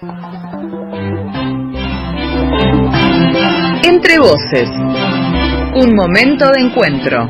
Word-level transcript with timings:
Entre 0.00 0.14
voces, 4.20 4.70
un 5.74 5.96
momento 5.96 6.52
de 6.52 6.60
encuentro. 6.60 7.26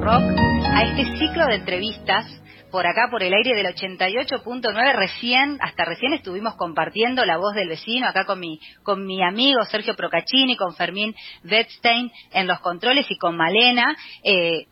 Rock 0.00 0.24
a 0.72 0.82
este 0.82 1.04
ciclo 1.16 1.46
de 1.46 1.54
entrevistas 1.54 2.26
por 2.74 2.88
acá 2.88 3.06
por 3.08 3.22
el 3.22 3.32
aire 3.32 3.54
del 3.54 3.72
88.9 3.72 4.96
recién 4.96 5.58
hasta 5.60 5.84
recién 5.84 6.12
estuvimos 6.12 6.56
compartiendo 6.56 7.24
la 7.24 7.36
voz 7.36 7.54
del 7.54 7.68
vecino 7.68 8.08
acá 8.08 8.24
con 8.24 8.40
mi 8.40 8.58
con 8.82 9.06
mi 9.06 9.22
amigo 9.22 9.64
Sergio 9.64 9.94
Procaccini 9.94 10.56
con 10.56 10.74
Fermín 10.74 11.14
Wettstein 11.48 12.10
en 12.32 12.48
los 12.48 12.58
controles 12.58 13.08
y 13.08 13.16
con 13.16 13.36
Malena. 13.36 13.96
Eh, 14.24 14.66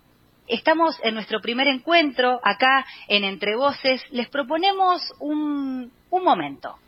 estamos 0.49 0.99
en 1.04 1.14
nuestro 1.14 1.40
primer 1.40 1.68
encuentro 1.68 2.40
acá 2.43 2.85
en 3.07 3.23
Entre 3.23 3.54
Voces. 3.54 4.03
Les 4.11 4.29
proponemos 4.29 5.00
un, 5.21 5.93
un 6.11 6.25
momento. 6.25 6.79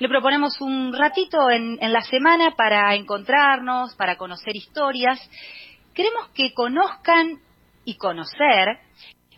Le 0.00 0.08
proponemos 0.08 0.60
un 0.60 0.92
ratito 0.92 1.48
en, 1.48 1.78
en 1.80 1.92
la 1.92 2.02
semana 2.02 2.56
para 2.56 2.92
encontrarnos, 2.96 3.94
para 3.94 4.16
conocer 4.16 4.56
historias. 4.56 5.20
Queremos 5.94 6.28
que 6.34 6.52
conozcan 6.52 7.38
y 7.84 7.96
conocer 7.96 8.80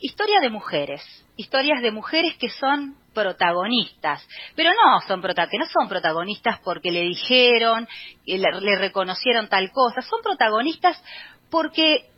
historia 0.01 0.41
de 0.41 0.51
mujeres, 0.51 1.03
historias 1.39 1.81
de 1.81 1.93
mujeres 1.93 2.37
que 2.37 2.51
son 2.51 2.97
protagonistas, 3.15 4.27
pero 4.55 4.71
no 4.71 5.01
son 5.07 5.23
que 5.23 5.59
no 5.59 5.67
son 5.67 5.89
protagonistas 5.89 6.59
porque 6.61 6.91
le 6.91 7.03
dijeron, 7.03 7.89
le, 8.27 8.77
reconocieron 8.77 9.49
tal 9.49 9.71
cosa, 9.71 10.03
son 10.03 10.21
protagonistas 10.21 11.03
porque 11.49 12.11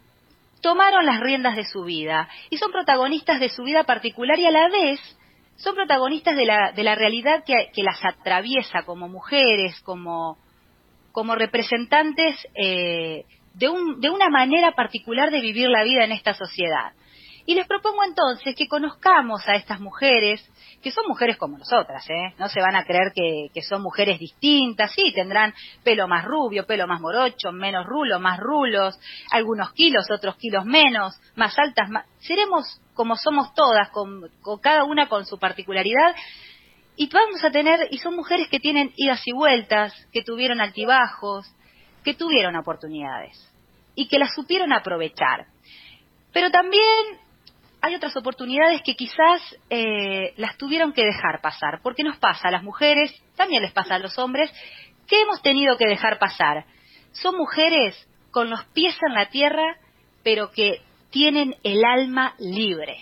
tomaron 0.62 1.04
las 1.04 1.20
riendas 1.20 1.54
de 1.54 1.66
su 1.66 1.84
vida. 1.84 2.28
Y 2.48 2.56
son 2.56 2.72
protagonistas 2.72 3.40
de 3.40 3.50
su 3.50 3.62
vida 3.62 3.84
particular 3.84 4.38
y 4.38 4.46
a 4.46 4.50
la 4.50 4.68
vez 4.68 5.00
son 5.56 5.74
protagonistas 5.74 6.34
de 6.34 6.46
la, 6.46 6.72
de 6.72 6.82
la 6.82 6.94
realidad 6.94 7.44
que, 7.44 7.70
que 7.74 7.82
las 7.82 8.02
atraviesa 8.02 8.84
como 8.84 9.06
mujeres, 9.06 9.78
como, 9.82 10.38
como 11.12 11.34
representantes 11.34 12.36
eh, 12.54 13.26
de, 13.52 13.68
un, 13.68 14.00
de 14.00 14.08
una 14.08 14.30
manera 14.30 14.72
particular 14.72 15.30
de 15.30 15.42
vivir 15.42 15.68
la 15.68 15.84
vida 15.84 16.04
en 16.04 16.12
esta 16.12 16.32
sociedad. 16.32 16.92
Y 17.46 17.54
les 17.54 17.66
propongo 17.66 18.04
entonces 18.04 18.54
que 18.54 18.68
conozcamos 18.68 19.48
a 19.48 19.54
estas 19.54 19.80
mujeres, 19.80 20.46
que 20.82 20.90
son 20.90 21.04
mujeres 21.08 21.36
como 21.36 21.58
nosotras, 21.58 22.08
¿eh? 22.08 22.34
No 22.38 22.48
se 22.48 22.60
van 22.60 22.76
a 22.76 22.84
creer 22.84 23.12
que, 23.14 23.62
son 23.62 23.82
mujeres 23.82 24.18
distintas, 24.18 24.92
sí, 24.92 25.12
tendrán 25.14 25.54
pelo 25.82 26.08
más 26.08 26.24
rubio, 26.24 26.66
pelo 26.66 26.86
más 26.86 27.00
morocho, 27.00 27.52
menos 27.52 27.86
rulo, 27.86 28.18
más 28.18 28.38
rulos, 28.38 28.98
algunos 29.30 29.72
kilos, 29.72 30.10
otros 30.10 30.36
kilos 30.36 30.64
menos, 30.64 31.14
más 31.36 31.58
altas, 31.58 31.88
más... 31.90 32.06
seremos 32.20 32.80
como 32.94 33.16
somos 33.16 33.54
todas, 33.54 33.88
con, 33.90 34.30
cada 34.60 34.84
una 34.84 35.08
con 35.08 35.24
su 35.24 35.38
particularidad, 35.38 36.14
y 36.96 37.08
vamos 37.08 37.42
a 37.42 37.50
tener, 37.50 37.88
y 37.90 37.98
son 37.98 38.14
mujeres 38.14 38.48
que 38.48 38.60
tienen 38.60 38.92
idas 38.96 39.26
y 39.26 39.32
vueltas, 39.32 39.94
que 40.12 40.22
tuvieron 40.22 40.60
altibajos, 40.60 41.46
que 42.04 42.14
tuvieron 42.14 42.56
oportunidades, 42.56 43.38
y 43.94 44.08
que 44.08 44.18
las 44.18 44.34
supieron 44.34 44.72
aprovechar. 44.72 45.46
Pero 46.32 46.50
también 46.50 47.18
otras 48.00 48.16
oportunidades 48.16 48.80
que 48.82 48.96
quizás 48.96 49.42
eh, 49.68 50.32
las 50.38 50.56
tuvieron 50.56 50.94
que 50.94 51.04
dejar 51.04 51.42
pasar, 51.42 51.80
porque 51.82 52.02
nos 52.02 52.16
pasa 52.16 52.48
a 52.48 52.50
las 52.50 52.62
mujeres, 52.62 53.14
también 53.36 53.62
les 53.62 53.72
pasa 53.72 53.96
a 53.96 53.98
los 53.98 54.18
hombres, 54.18 54.50
que 55.06 55.20
hemos 55.20 55.42
tenido 55.42 55.76
que 55.76 55.86
dejar 55.86 56.18
pasar. 56.18 56.64
Son 57.12 57.36
mujeres 57.36 57.94
con 58.30 58.48
los 58.48 58.64
pies 58.72 58.96
en 59.06 59.12
la 59.12 59.26
tierra, 59.26 59.76
pero 60.24 60.50
que 60.50 60.80
tienen 61.10 61.56
el 61.62 61.84
alma 61.84 62.34
libre. 62.38 62.96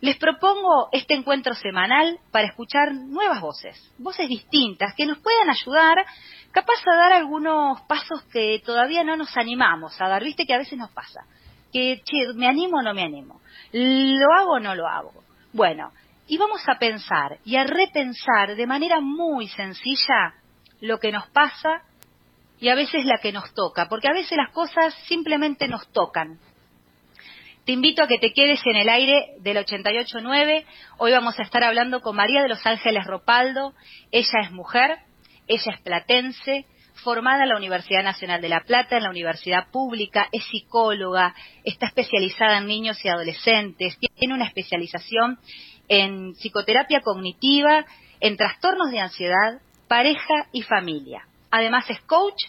Les 0.00 0.16
propongo 0.16 0.90
este 0.92 1.14
encuentro 1.14 1.54
semanal 1.54 2.20
para 2.30 2.46
escuchar 2.46 2.94
nuevas 2.94 3.40
voces, 3.40 3.92
voces 3.98 4.28
distintas, 4.28 4.94
que 4.94 5.06
nos 5.06 5.18
puedan 5.18 5.50
ayudar 5.50 6.06
capaz 6.52 6.80
a 6.86 6.96
dar 6.96 7.12
algunos 7.12 7.80
pasos 7.82 8.22
que 8.32 8.62
todavía 8.64 9.02
no 9.02 9.16
nos 9.16 9.36
animamos 9.36 10.00
a 10.00 10.08
dar, 10.08 10.22
viste 10.22 10.46
que 10.46 10.54
a 10.54 10.58
veces 10.58 10.78
nos 10.78 10.90
pasa 10.92 11.20
que, 11.72 12.02
che, 12.04 12.34
¿me 12.34 12.46
animo 12.46 12.78
o 12.78 12.82
no 12.82 12.94
me 12.94 13.02
animo? 13.02 13.39
¿Lo 13.72 14.32
hago 14.34 14.52
o 14.52 14.60
no 14.60 14.74
lo 14.74 14.86
hago? 14.86 15.12
Bueno, 15.52 15.92
y 16.26 16.36
vamos 16.38 16.62
a 16.68 16.78
pensar 16.78 17.38
y 17.44 17.56
a 17.56 17.64
repensar 17.64 18.54
de 18.54 18.66
manera 18.66 19.00
muy 19.00 19.48
sencilla 19.48 20.34
lo 20.80 20.98
que 20.98 21.12
nos 21.12 21.28
pasa 21.30 21.82
y 22.60 22.68
a 22.68 22.74
veces 22.74 23.04
la 23.04 23.18
que 23.18 23.32
nos 23.32 23.52
toca, 23.54 23.88
porque 23.88 24.08
a 24.08 24.12
veces 24.12 24.36
las 24.36 24.50
cosas 24.52 24.94
simplemente 25.06 25.66
nos 25.66 25.90
tocan. 25.92 26.38
Te 27.64 27.72
invito 27.72 28.02
a 28.02 28.08
que 28.08 28.18
te 28.18 28.32
quedes 28.32 28.60
en 28.64 28.76
el 28.76 28.88
aire 28.88 29.34
del 29.40 29.58
88.9. 29.58 30.64
Hoy 30.98 31.12
vamos 31.12 31.38
a 31.38 31.42
estar 31.42 31.62
hablando 31.62 32.00
con 32.00 32.16
María 32.16 32.42
de 32.42 32.48
los 32.48 32.64
Ángeles 32.66 33.06
Ropaldo. 33.06 33.74
Ella 34.10 34.40
es 34.42 34.50
mujer, 34.50 34.98
ella 35.46 35.72
es 35.72 35.80
platense, 35.80 36.66
formada 37.00 37.42
en 37.42 37.48
la 37.48 37.56
Universidad 37.56 38.02
Nacional 38.02 38.40
de 38.40 38.48
La 38.48 38.60
Plata, 38.60 38.96
en 38.96 39.02
la 39.02 39.10
Universidad 39.10 39.70
Pública, 39.70 40.28
es 40.32 40.44
psicóloga, 40.44 41.34
está 41.64 41.86
especializada 41.86 42.58
en 42.58 42.66
niños 42.66 43.04
y 43.04 43.08
adolescentes, 43.08 43.98
tiene 44.16 44.34
una 44.34 44.46
especialización 44.46 45.38
en 45.88 46.34
psicoterapia 46.34 47.00
cognitiva, 47.00 47.84
en 48.20 48.36
trastornos 48.36 48.90
de 48.90 49.00
ansiedad, 49.00 49.60
pareja 49.88 50.46
y 50.52 50.62
familia. 50.62 51.26
Además 51.50 51.88
es 51.90 52.00
coach, 52.02 52.40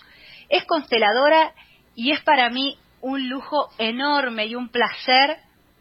es 0.49 0.63
consteladora 0.65 1.53
y 1.95 2.11
es 2.11 2.21
para 2.21 2.49
mí 2.49 2.77
un 3.01 3.29
lujo 3.29 3.69
enorme 3.77 4.45
y 4.45 4.55
un 4.55 4.69
placer 4.69 5.37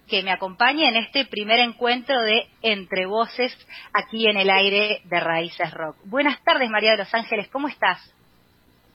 que 0.08 0.22
me 0.22 0.32
acompañe 0.32 0.88
en 0.88 0.96
este 0.96 1.24
primer 1.24 1.60
encuentro 1.60 2.20
de 2.22 2.48
Entre 2.62 3.06
Voces 3.06 3.56
aquí 3.92 4.26
en 4.26 4.36
el 4.36 4.50
aire 4.50 5.02
de 5.04 5.20
Raíces 5.20 5.70
Rock. 5.72 5.96
Buenas 6.04 6.42
tardes, 6.42 6.68
María 6.68 6.92
de 6.92 6.98
los 6.98 7.14
Ángeles, 7.14 7.48
¿cómo 7.48 7.68
estás? 7.68 8.12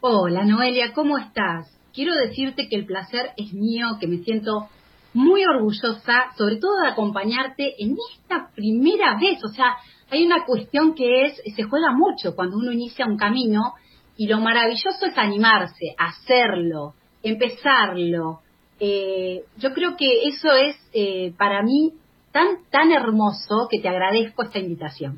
Hola 0.08 0.44
Noelia, 0.44 0.94
¿cómo 0.94 1.18
estás? 1.18 1.66
Quiero 1.92 2.14
decirte 2.14 2.70
que 2.70 2.76
el 2.76 2.86
placer 2.86 3.32
es 3.38 3.52
mío, 3.54 3.98
que 4.00 4.06
me 4.06 4.20
siento 4.20 4.70
muy 5.16 5.44
orgullosa, 5.44 6.32
sobre 6.38 6.58
todo 6.58 6.80
de 6.84 6.90
acompañarte 6.90 7.74
en 7.80 7.98
esta 8.14 8.52
primera 8.54 9.18
vez. 9.20 9.44
O 9.44 9.48
sea, 9.48 9.78
hay 10.12 10.24
una 10.24 10.46
cuestión 10.46 10.94
que 10.94 11.24
es, 11.24 11.42
se 11.56 11.64
juega 11.64 11.92
mucho 11.92 12.36
cuando 12.36 12.56
uno 12.58 12.72
inicia 12.72 13.08
un 13.08 13.18
camino 13.18 13.74
y 14.16 14.28
lo 14.28 14.40
maravilloso 14.40 15.08
es 15.08 15.18
animarse, 15.18 15.96
hacerlo, 15.98 16.94
empezarlo. 17.24 18.42
Eh, 18.80 19.46
yo 19.58 19.74
creo 19.74 19.98
que 19.98 20.28
eso 20.28 20.52
es 20.52 20.76
eh, 20.94 21.34
para 21.36 21.64
mí 21.64 21.94
tan, 22.32 22.58
tan 22.70 22.92
hermoso 22.92 23.68
que 23.72 23.80
te 23.80 23.90
agradezco 23.90 24.44
esta 24.44 24.60
invitación. 24.60 25.18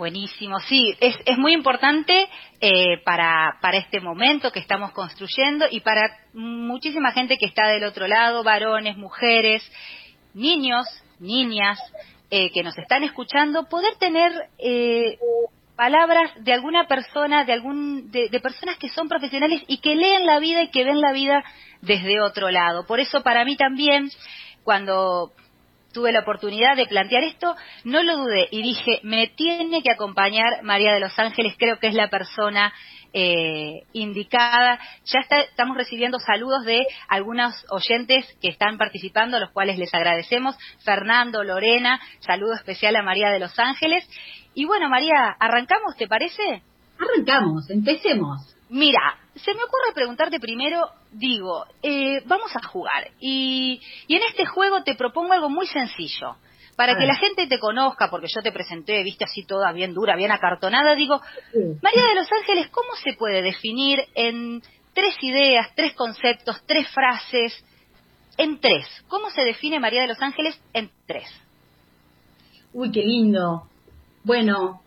Buenísimo, 0.00 0.58
sí, 0.60 0.96
es, 0.98 1.36
muy 1.36 1.52
importante 1.52 2.26
eh, 2.58 3.02
para, 3.04 3.58
para 3.60 3.76
este 3.76 4.00
momento 4.00 4.50
que 4.50 4.58
estamos 4.58 4.92
construyendo 4.92 5.66
y 5.70 5.80
para 5.80 6.16
muchísima 6.32 7.12
gente 7.12 7.36
que 7.36 7.44
está 7.44 7.68
del 7.68 7.84
otro 7.84 8.08
lado, 8.08 8.42
varones, 8.42 8.96
mujeres, 8.96 9.62
niños, 10.32 10.86
niñas, 11.18 11.78
eh, 12.30 12.50
que 12.50 12.62
nos 12.62 12.78
están 12.78 13.04
escuchando, 13.04 13.68
poder 13.68 13.94
tener 13.96 14.32
eh, 14.58 15.18
palabras 15.76 16.30
de 16.44 16.54
alguna 16.54 16.88
persona, 16.88 17.44
de, 17.44 17.52
algún, 17.52 18.10
de 18.10 18.40
personas 18.40 18.78
que 18.78 18.88
son 18.88 19.06
profesionales 19.06 19.62
y 19.66 19.82
que 19.82 19.96
leen 19.96 20.24
la 20.24 20.38
vida 20.38 20.62
y 20.62 20.70
que 20.70 20.82
ven 20.82 21.02
la 21.02 21.12
vida 21.12 21.44
desde 21.82 22.22
otro 22.22 22.50
lado. 22.50 22.86
Por 22.86 23.00
eso 23.00 23.22
para 23.22 23.44
mí 23.44 23.54
también, 23.54 24.08
cuando 24.64 25.34
tuve 25.92 26.12
la 26.12 26.20
oportunidad 26.20 26.76
de 26.76 26.86
plantear 26.86 27.24
esto, 27.24 27.56
no 27.84 28.02
lo 28.02 28.16
dudé 28.16 28.48
y 28.50 28.62
dije, 28.62 29.00
me 29.02 29.28
tiene 29.28 29.82
que 29.82 29.90
acompañar 29.90 30.62
María 30.62 30.92
de 30.92 31.00
los 31.00 31.18
Ángeles, 31.18 31.54
creo 31.58 31.78
que 31.78 31.88
es 31.88 31.94
la 31.94 32.08
persona 32.08 32.72
eh, 33.12 33.82
indicada. 33.92 34.78
Ya 35.04 35.20
está, 35.20 35.40
estamos 35.40 35.76
recibiendo 35.76 36.18
saludos 36.20 36.64
de 36.64 36.86
algunos 37.08 37.54
oyentes 37.70 38.26
que 38.40 38.48
están 38.48 38.78
participando, 38.78 39.36
a 39.36 39.40
los 39.40 39.50
cuales 39.50 39.78
les 39.78 39.92
agradecemos. 39.92 40.56
Fernando, 40.84 41.42
Lorena, 41.42 42.00
saludo 42.20 42.54
especial 42.54 42.94
a 42.96 43.02
María 43.02 43.30
de 43.30 43.40
los 43.40 43.58
Ángeles. 43.58 44.08
Y 44.54 44.64
bueno, 44.64 44.88
María, 44.88 45.36
¿arrancamos, 45.38 45.96
te 45.96 46.06
parece? 46.06 46.62
Arrancamos, 46.98 47.68
empecemos. 47.70 48.56
Mira, 48.68 49.18
se 49.34 49.54
me 49.54 49.62
ocurre 49.62 49.94
preguntarte 49.94 50.40
primero, 50.40 50.90
digo, 51.12 51.64
eh, 51.82 52.22
vamos 52.26 52.50
a 52.56 52.66
jugar. 52.66 53.10
Y, 53.20 53.80
y, 54.06 54.16
en 54.16 54.22
este 54.28 54.44
juego 54.46 54.82
te 54.82 54.94
propongo 54.94 55.32
algo 55.32 55.48
muy 55.48 55.66
sencillo. 55.66 56.36
Para 56.76 56.96
que 56.96 57.04
la 57.04 57.14
gente 57.16 57.46
te 57.46 57.58
conozca, 57.58 58.08
porque 58.08 58.28
yo 58.34 58.40
te 58.40 58.52
presenté, 58.52 59.02
viste 59.02 59.24
así 59.24 59.44
toda 59.44 59.70
bien 59.70 59.92
dura, 59.92 60.16
bien 60.16 60.32
acartonada, 60.32 60.94
digo, 60.94 61.20
sí. 61.52 61.58
María 61.82 62.02
de 62.08 62.14
los 62.14 62.32
Ángeles, 62.32 62.68
¿cómo 62.70 62.94
se 63.04 63.12
puede 63.12 63.42
definir 63.42 63.98
en 64.14 64.62
tres 64.94 65.14
ideas, 65.20 65.68
tres 65.74 65.92
conceptos, 65.92 66.62
tres 66.64 66.88
frases, 66.88 67.64
en 68.38 68.60
tres? 68.60 68.86
¿Cómo 69.08 69.28
se 69.28 69.42
define 69.42 69.78
María 69.78 70.02
de 70.02 70.08
los 70.08 70.22
Ángeles 70.22 70.58
en 70.72 70.90
tres? 71.06 71.28
Uy, 72.72 72.90
qué 72.90 73.02
lindo. 73.02 73.68
Bueno, 74.24 74.80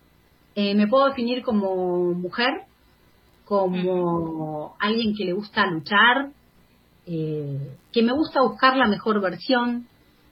eh, 0.56 0.74
me 0.74 0.88
puedo 0.88 1.06
definir 1.06 1.44
como 1.44 2.12
mujer, 2.14 2.64
como 3.44 4.76
alguien 4.78 5.14
que 5.16 5.24
le 5.24 5.32
gusta 5.32 5.66
luchar, 5.66 6.30
eh, 7.06 7.76
que 7.92 8.02
me 8.02 8.12
gusta 8.12 8.40
buscar 8.40 8.76
la 8.76 8.86
mejor 8.86 9.20
versión, 9.20 9.86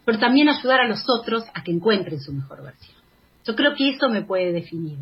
pero 0.05 0.19
también 0.19 0.49
ayudar 0.49 0.81
a 0.81 0.89
los 0.89 1.05
otros 1.09 1.45
a 1.55 1.63
que 1.63 1.73
encuentren 1.73 2.21
su 2.21 2.33
mejor 2.33 2.63
versión. 2.63 2.97
Yo 3.45 3.55
creo 3.55 3.75
que 3.75 3.91
eso 3.91 4.09
me 4.09 4.23
puede 4.23 4.53
definir. 4.53 4.99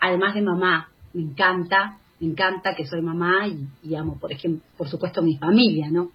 Además 0.00 0.34
de 0.34 0.42
mamá, 0.42 0.88
me 1.12 1.22
encanta, 1.22 1.98
me 2.20 2.28
encanta 2.28 2.74
que 2.74 2.86
soy 2.86 3.00
mamá 3.00 3.46
y, 3.82 3.94
amo, 3.94 4.18
por 4.18 4.32
ejemplo, 4.32 4.62
por 4.76 4.88
supuesto, 4.88 5.22
mi 5.22 5.36
familia, 5.38 5.88
¿no? 5.90 6.10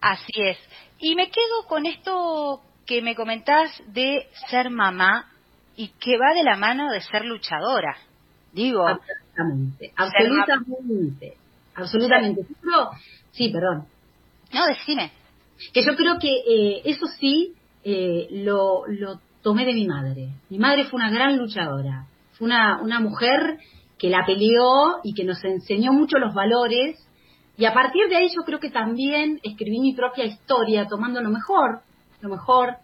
Así 0.00 0.32
es. 0.36 0.58
Y 0.98 1.14
me 1.14 1.30
quedo 1.30 1.66
con 1.68 1.86
esto 1.86 2.60
que 2.86 3.02
me 3.02 3.14
comentás 3.14 3.70
de 3.88 4.26
ser 4.48 4.70
mamá 4.70 5.28
y 5.76 5.88
que 5.88 6.16
va 6.16 6.34
de 6.34 6.44
la 6.44 6.56
mano 6.56 6.90
de 6.90 7.00
ser 7.00 7.24
luchadora. 7.24 7.96
Digo. 8.52 8.84
Absolutamente, 9.34 9.92
absolutamente, 9.96 11.36
absolutamente. 11.74 12.42
sí, 13.32 13.50
perdón. 13.50 13.86
No, 14.52 14.66
decime. 14.66 15.12
Que 15.72 15.84
yo 15.84 15.96
creo 15.96 16.18
que 16.18 16.28
eh, 16.28 16.82
eso 16.84 17.06
sí 17.18 17.54
eh, 17.84 18.28
lo, 18.30 18.86
lo 18.86 19.20
tomé 19.42 19.64
de 19.64 19.74
mi 19.74 19.86
madre. 19.86 20.28
Mi 20.50 20.58
madre 20.58 20.84
fue 20.84 20.98
una 20.98 21.10
gran 21.10 21.36
luchadora. 21.36 22.06
Fue 22.32 22.46
una, 22.46 22.80
una 22.82 23.00
mujer 23.00 23.58
que 23.98 24.10
la 24.10 24.24
peleó 24.26 25.00
y 25.02 25.14
que 25.14 25.24
nos 25.24 25.42
enseñó 25.44 25.92
mucho 25.92 26.18
los 26.18 26.34
valores. 26.34 26.98
Y 27.56 27.64
a 27.64 27.72
partir 27.72 28.08
de 28.08 28.16
ahí 28.16 28.28
yo 28.28 28.42
creo 28.44 28.58
que 28.58 28.70
también 28.70 29.40
escribí 29.42 29.78
mi 29.78 29.94
propia 29.94 30.24
historia, 30.24 30.86
tomando 30.88 31.20
lo 31.20 31.30
mejor, 31.30 31.82
lo 32.20 32.28
mejor 32.28 32.76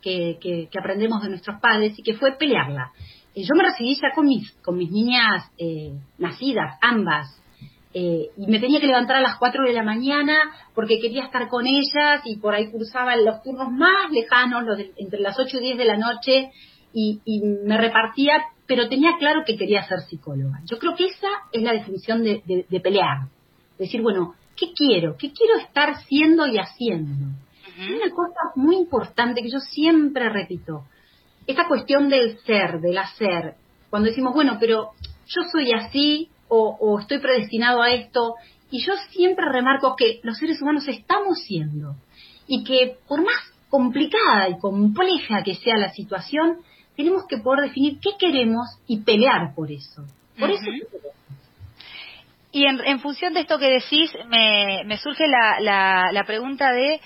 que, 0.00 0.38
que, 0.40 0.78
aprendemos 0.78 1.22
de 1.22 1.30
nuestros 1.30 1.60
padres 1.60 1.98
y 1.98 2.02
que 2.02 2.14
fue 2.14 2.36
pelearla. 2.38 2.90
Eh, 3.34 3.42
yo 3.42 3.54
me 3.56 3.64
recibí 3.64 3.94
ya 3.94 4.12
con 4.14 4.26
mis, 4.26 4.50
con 4.62 4.76
mis 4.76 4.90
niñas 4.90 5.50
eh, 5.58 5.92
nacidas, 6.18 6.78
ambas, 6.80 7.42
eh, 7.94 8.30
y 8.38 8.46
me 8.46 8.58
tenía 8.58 8.80
que 8.80 8.86
levantar 8.86 9.16
a 9.16 9.20
las 9.20 9.36
4 9.36 9.64
de 9.66 9.72
la 9.74 9.82
mañana 9.82 10.34
porque 10.74 10.98
quería 10.98 11.24
estar 11.24 11.48
con 11.48 11.66
ellas 11.66 12.22
y 12.24 12.38
por 12.38 12.54
ahí 12.54 12.70
cursaba 12.70 13.14
los 13.16 13.42
turnos 13.42 13.70
más 13.70 14.10
lejanos, 14.10 14.64
los 14.64 14.78
entre 14.96 15.20
las 15.20 15.38
8 15.38 15.58
y 15.58 15.60
10 15.60 15.78
de 15.78 15.84
la 15.84 15.96
noche, 15.98 16.50
y, 16.94 17.20
me 17.64 17.78
repartía, 17.78 18.34
pero 18.66 18.88
tenía 18.88 19.12
claro 19.18 19.44
que 19.46 19.56
quería 19.56 19.82
ser 19.84 20.00
psicóloga. 20.00 20.60
Yo 20.70 20.78
creo 20.78 20.94
que 20.94 21.06
esa 21.06 21.28
es 21.50 21.62
la 21.62 21.72
definición 21.72 22.22
de, 22.22 22.80
pelear. 22.82 23.28
Decir, 23.78 24.02
bueno, 24.02 24.34
¿qué 24.56 24.72
quiero? 24.74 25.16
¿Qué 25.16 25.32
quiero 25.32 25.56
estar 25.56 26.02
siendo 26.04 26.46
y 26.46 26.58
haciendo? 26.58 27.34
Una 27.78 28.10
cosa 28.14 28.40
muy 28.56 28.76
importante 28.76 29.42
que 29.42 29.50
yo 29.50 29.58
siempre 29.58 30.28
repito, 30.28 30.84
esta 31.46 31.66
cuestión 31.66 32.08
del 32.08 32.38
ser, 32.40 32.80
del 32.80 32.98
hacer, 32.98 33.54
cuando 33.90 34.08
decimos, 34.08 34.34
bueno, 34.34 34.56
pero 34.58 34.90
yo 35.26 35.42
soy 35.50 35.72
así, 35.72 36.28
o, 36.48 36.98
estoy 37.00 37.18
predestinado 37.18 37.82
a 37.82 37.92
esto. 37.92 38.34
Y 38.70 38.84
yo 38.84 38.92
siempre 39.10 39.46
remarco 39.50 39.96
que 39.96 40.20
los 40.22 40.38
seres 40.38 40.60
humanos 40.60 40.86
estamos 40.88 41.38
siendo 41.46 41.94
y 42.46 42.64
que 42.64 42.96
por 43.08 43.22
más 43.22 43.40
complicada 43.68 44.48
y 44.50 44.58
compleja 44.58 45.42
que 45.42 45.54
sea 45.54 45.76
la 45.76 45.90
situación, 45.90 46.58
tenemos 46.96 47.26
que 47.26 47.38
poder 47.38 47.68
definir 47.68 47.98
qué 48.00 48.10
queremos 48.18 48.66
y 48.86 49.00
pelear 49.00 49.54
por 49.54 49.70
eso. 49.70 50.04
Por 50.38 50.50
eso 50.50 50.64
y 52.54 52.66
en, 52.66 53.00
función 53.00 53.32
de 53.32 53.40
esto 53.40 53.58
que 53.58 53.70
decís, 53.70 54.12
me, 54.28 54.82
me 54.84 54.98
surge 54.98 55.26
la, 55.26 55.58
la, 55.58 56.12
la, 56.12 56.24
pregunta 56.24 56.70
de, 56.70 57.00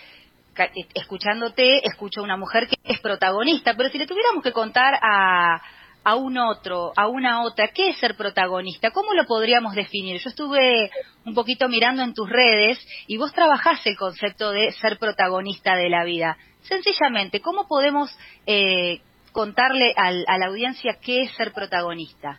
escuchándote, 0.94 1.86
escucho 1.86 2.20
a 2.20 2.24
una 2.24 2.36
mujer 2.36 2.68
que 2.68 2.76
es 2.84 3.00
protagonista, 3.00 3.74
pero 3.76 3.88
si 3.88 3.98
le 3.98 4.06
tuviéramos 4.06 4.42
que 4.42 4.52
contar 4.52 4.94
a, 5.02 5.60
a 6.04 6.14
un 6.14 6.38
otro, 6.38 6.92
a 6.96 7.08
una 7.08 7.42
otra, 7.42 7.68
¿qué 7.68 7.88
es 7.90 7.98
ser 7.98 8.16
protagonista? 8.16 8.90
¿Cómo 8.90 9.12
lo 9.14 9.26
podríamos 9.26 9.74
definir? 9.74 10.20
Yo 10.20 10.30
estuve 10.30 10.90
un 11.24 11.34
poquito 11.34 11.68
mirando 11.68 12.02
en 12.02 12.14
tus 12.14 12.28
redes 12.28 12.78
y 13.06 13.16
vos 13.16 13.32
trabajás 13.32 13.84
el 13.86 13.96
concepto 13.96 14.52
de 14.52 14.70
ser 14.72 14.98
protagonista 14.98 15.74
de 15.74 15.90
la 15.90 16.04
vida. 16.04 16.36
Sencillamente, 16.62 17.40
¿cómo 17.40 17.66
podemos 17.66 18.16
eh, 18.46 19.00
contarle 19.32 19.92
a 19.96 20.38
la 20.38 20.46
audiencia 20.46 20.98
qué 21.02 21.22
es 21.22 21.32
ser 21.32 21.52
protagonista? 21.52 22.38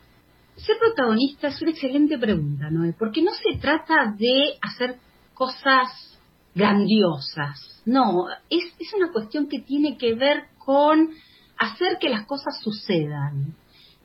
Ser 0.56 0.78
protagonista 0.80 1.50
es 1.50 1.62
una 1.62 1.72
excelente 1.72 2.18
pregunta, 2.18 2.70
¿no? 2.72 2.92
Porque 2.98 3.22
no 3.22 3.32
se 3.34 3.60
trata 3.60 4.14
de 4.18 4.58
hacer 4.62 4.96
cosas 5.34 6.17
grandiosas, 6.58 7.78
no, 7.86 8.26
es, 8.50 8.64
es 8.80 8.94
una 8.94 9.14
cuestión 9.14 9.48
que 9.48 9.60
tiene 9.60 9.98
que 9.98 10.14
ver 10.14 10.48
con 10.58 11.12
hacer 11.58 11.98
que 12.00 12.10
las 12.10 12.26
cosas 12.26 12.60
sucedan. 12.62 13.56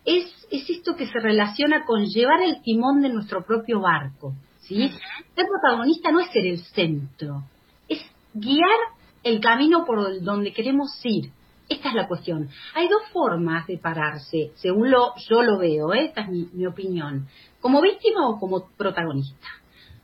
Es, 0.04 0.26
es 0.50 0.70
esto 0.70 0.94
que 0.94 1.06
se 1.06 1.18
relaciona 1.18 1.84
con 1.84 2.04
llevar 2.04 2.42
el 2.42 2.62
timón 2.62 3.02
de 3.02 3.08
nuestro 3.08 3.44
propio 3.44 3.80
barco. 3.80 4.34
¿sí? 4.60 4.88
Ser 5.34 5.46
protagonista 5.46 6.12
no 6.12 6.20
es 6.20 6.30
ser 6.30 6.46
el 6.46 6.58
centro, 6.58 7.42
es 7.88 8.00
guiar 8.34 8.78
el 9.24 9.40
camino 9.40 9.84
por 9.84 10.22
donde 10.22 10.52
queremos 10.52 10.90
ir. 11.04 11.30
Esta 11.68 11.88
es 11.88 11.94
la 11.94 12.06
cuestión. 12.06 12.48
Hay 12.74 12.86
dos 12.86 13.02
formas 13.12 13.66
de 13.66 13.78
pararse, 13.78 14.52
según 14.56 14.90
lo, 14.90 15.14
yo 15.28 15.42
lo 15.42 15.58
veo, 15.58 15.92
¿eh? 15.92 16.04
esta 16.04 16.22
es 16.22 16.28
mi, 16.28 16.48
mi 16.52 16.66
opinión, 16.66 17.26
como 17.60 17.80
víctima 17.80 18.28
o 18.28 18.38
como 18.38 18.68
protagonista. 18.76 19.48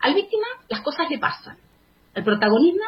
Al 0.00 0.14
víctima 0.14 0.46
las 0.68 0.80
cosas 0.80 1.08
le 1.10 1.18
pasan. 1.18 1.58
Al 2.18 2.24
protagonismo 2.24 2.82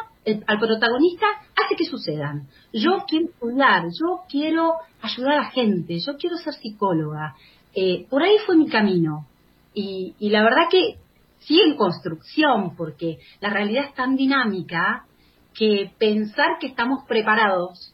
al 0.45 0.59
protagonista 0.59 1.25
hace 1.55 1.75
que 1.77 1.85
sucedan. 1.85 2.47
Yo 2.73 3.05
quiero 3.07 3.27
estudiar, 3.27 3.83
yo 3.85 4.23
quiero 4.29 4.73
ayudar 5.01 5.31
a 5.31 5.43
la 5.43 5.51
gente, 5.51 5.97
yo 6.05 6.17
quiero 6.17 6.35
ser 6.35 6.53
psicóloga. 6.53 7.33
Eh, 7.73 8.05
por 8.09 8.21
ahí 8.21 8.35
fue 8.45 8.57
mi 8.57 8.67
camino. 8.67 9.25
Y, 9.73 10.13
la 10.19 10.43
verdad 10.43 10.67
que 10.69 10.97
sigue 11.39 11.63
en 11.63 11.77
construcción, 11.77 12.75
porque 12.75 13.19
la 13.39 13.49
realidad 13.51 13.85
es 13.85 13.93
tan 13.95 14.17
dinámica 14.17 15.05
que 15.53 15.91
pensar 15.97 16.57
que 16.59 16.67
estamos 16.67 17.05
preparados 17.07 17.93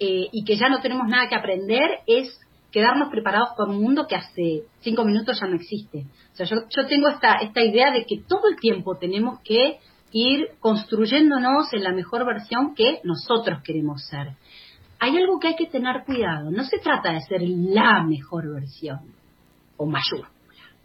eh, 0.00 0.28
y 0.32 0.44
que 0.44 0.56
ya 0.56 0.70
no 0.70 0.80
tenemos 0.80 1.06
nada 1.08 1.28
que 1.28 1.36
aprender 1.36 2.00
es 2.06 2.40
quedarnos 2.72 3.10
preparados 3.10 3.50
para 3.56 3.70
un 3.70 3.82
mundo 3.82 4.06
que 4.08 4.16
hace 4.16 4.64
cinco 4.80 5.04
minutos 5.04 5.38
ya 5.38 5.46
no 5.46 5.56
existe. 5.56 6.06
O 6.32 6.36
sea, 6.36 6.46
yo, 6.46 6.56
yo 6.74 6.86
tengo 6.86 7.08
esta, 7.10 7.34
esta 7.34 7.62
idea 7.62 7.92
de 7.92 8.06
que 8.06 8.22
todo 8.26 8.48
el 8.48 8.56
tiempo 8.56 8.96
tenemos 8.96 9.40
que 9.44 9.78
ir 10.14 10.50
construyéndonos 10.60 11.72
en 11.72 11.82
la 11.82 11.92
mejor 11.92 12.24
versión 12.24 12.74
que 12.74 13.00
nosotros 13.02 13.60
queremos 13.64 14.06
ser. 14.06 14.28
Hay 15.00 15.16
algo 15.16 15.40
que 15.40 15.48
hay 15.48 15.56
que 15.56 15.66
tener 15.66 16.04
cuidado. 16.06 16.52
No 16.52 16.62
se 16.64 16.78
trata 16.78 17.12
de 17.12 17.20
ser 17.22 17.42
la 17.42 18.04
mejor 18.04 18.48
versión 18.54 19.00
o 19.76 19.86
mayúscula. 19.86 20.30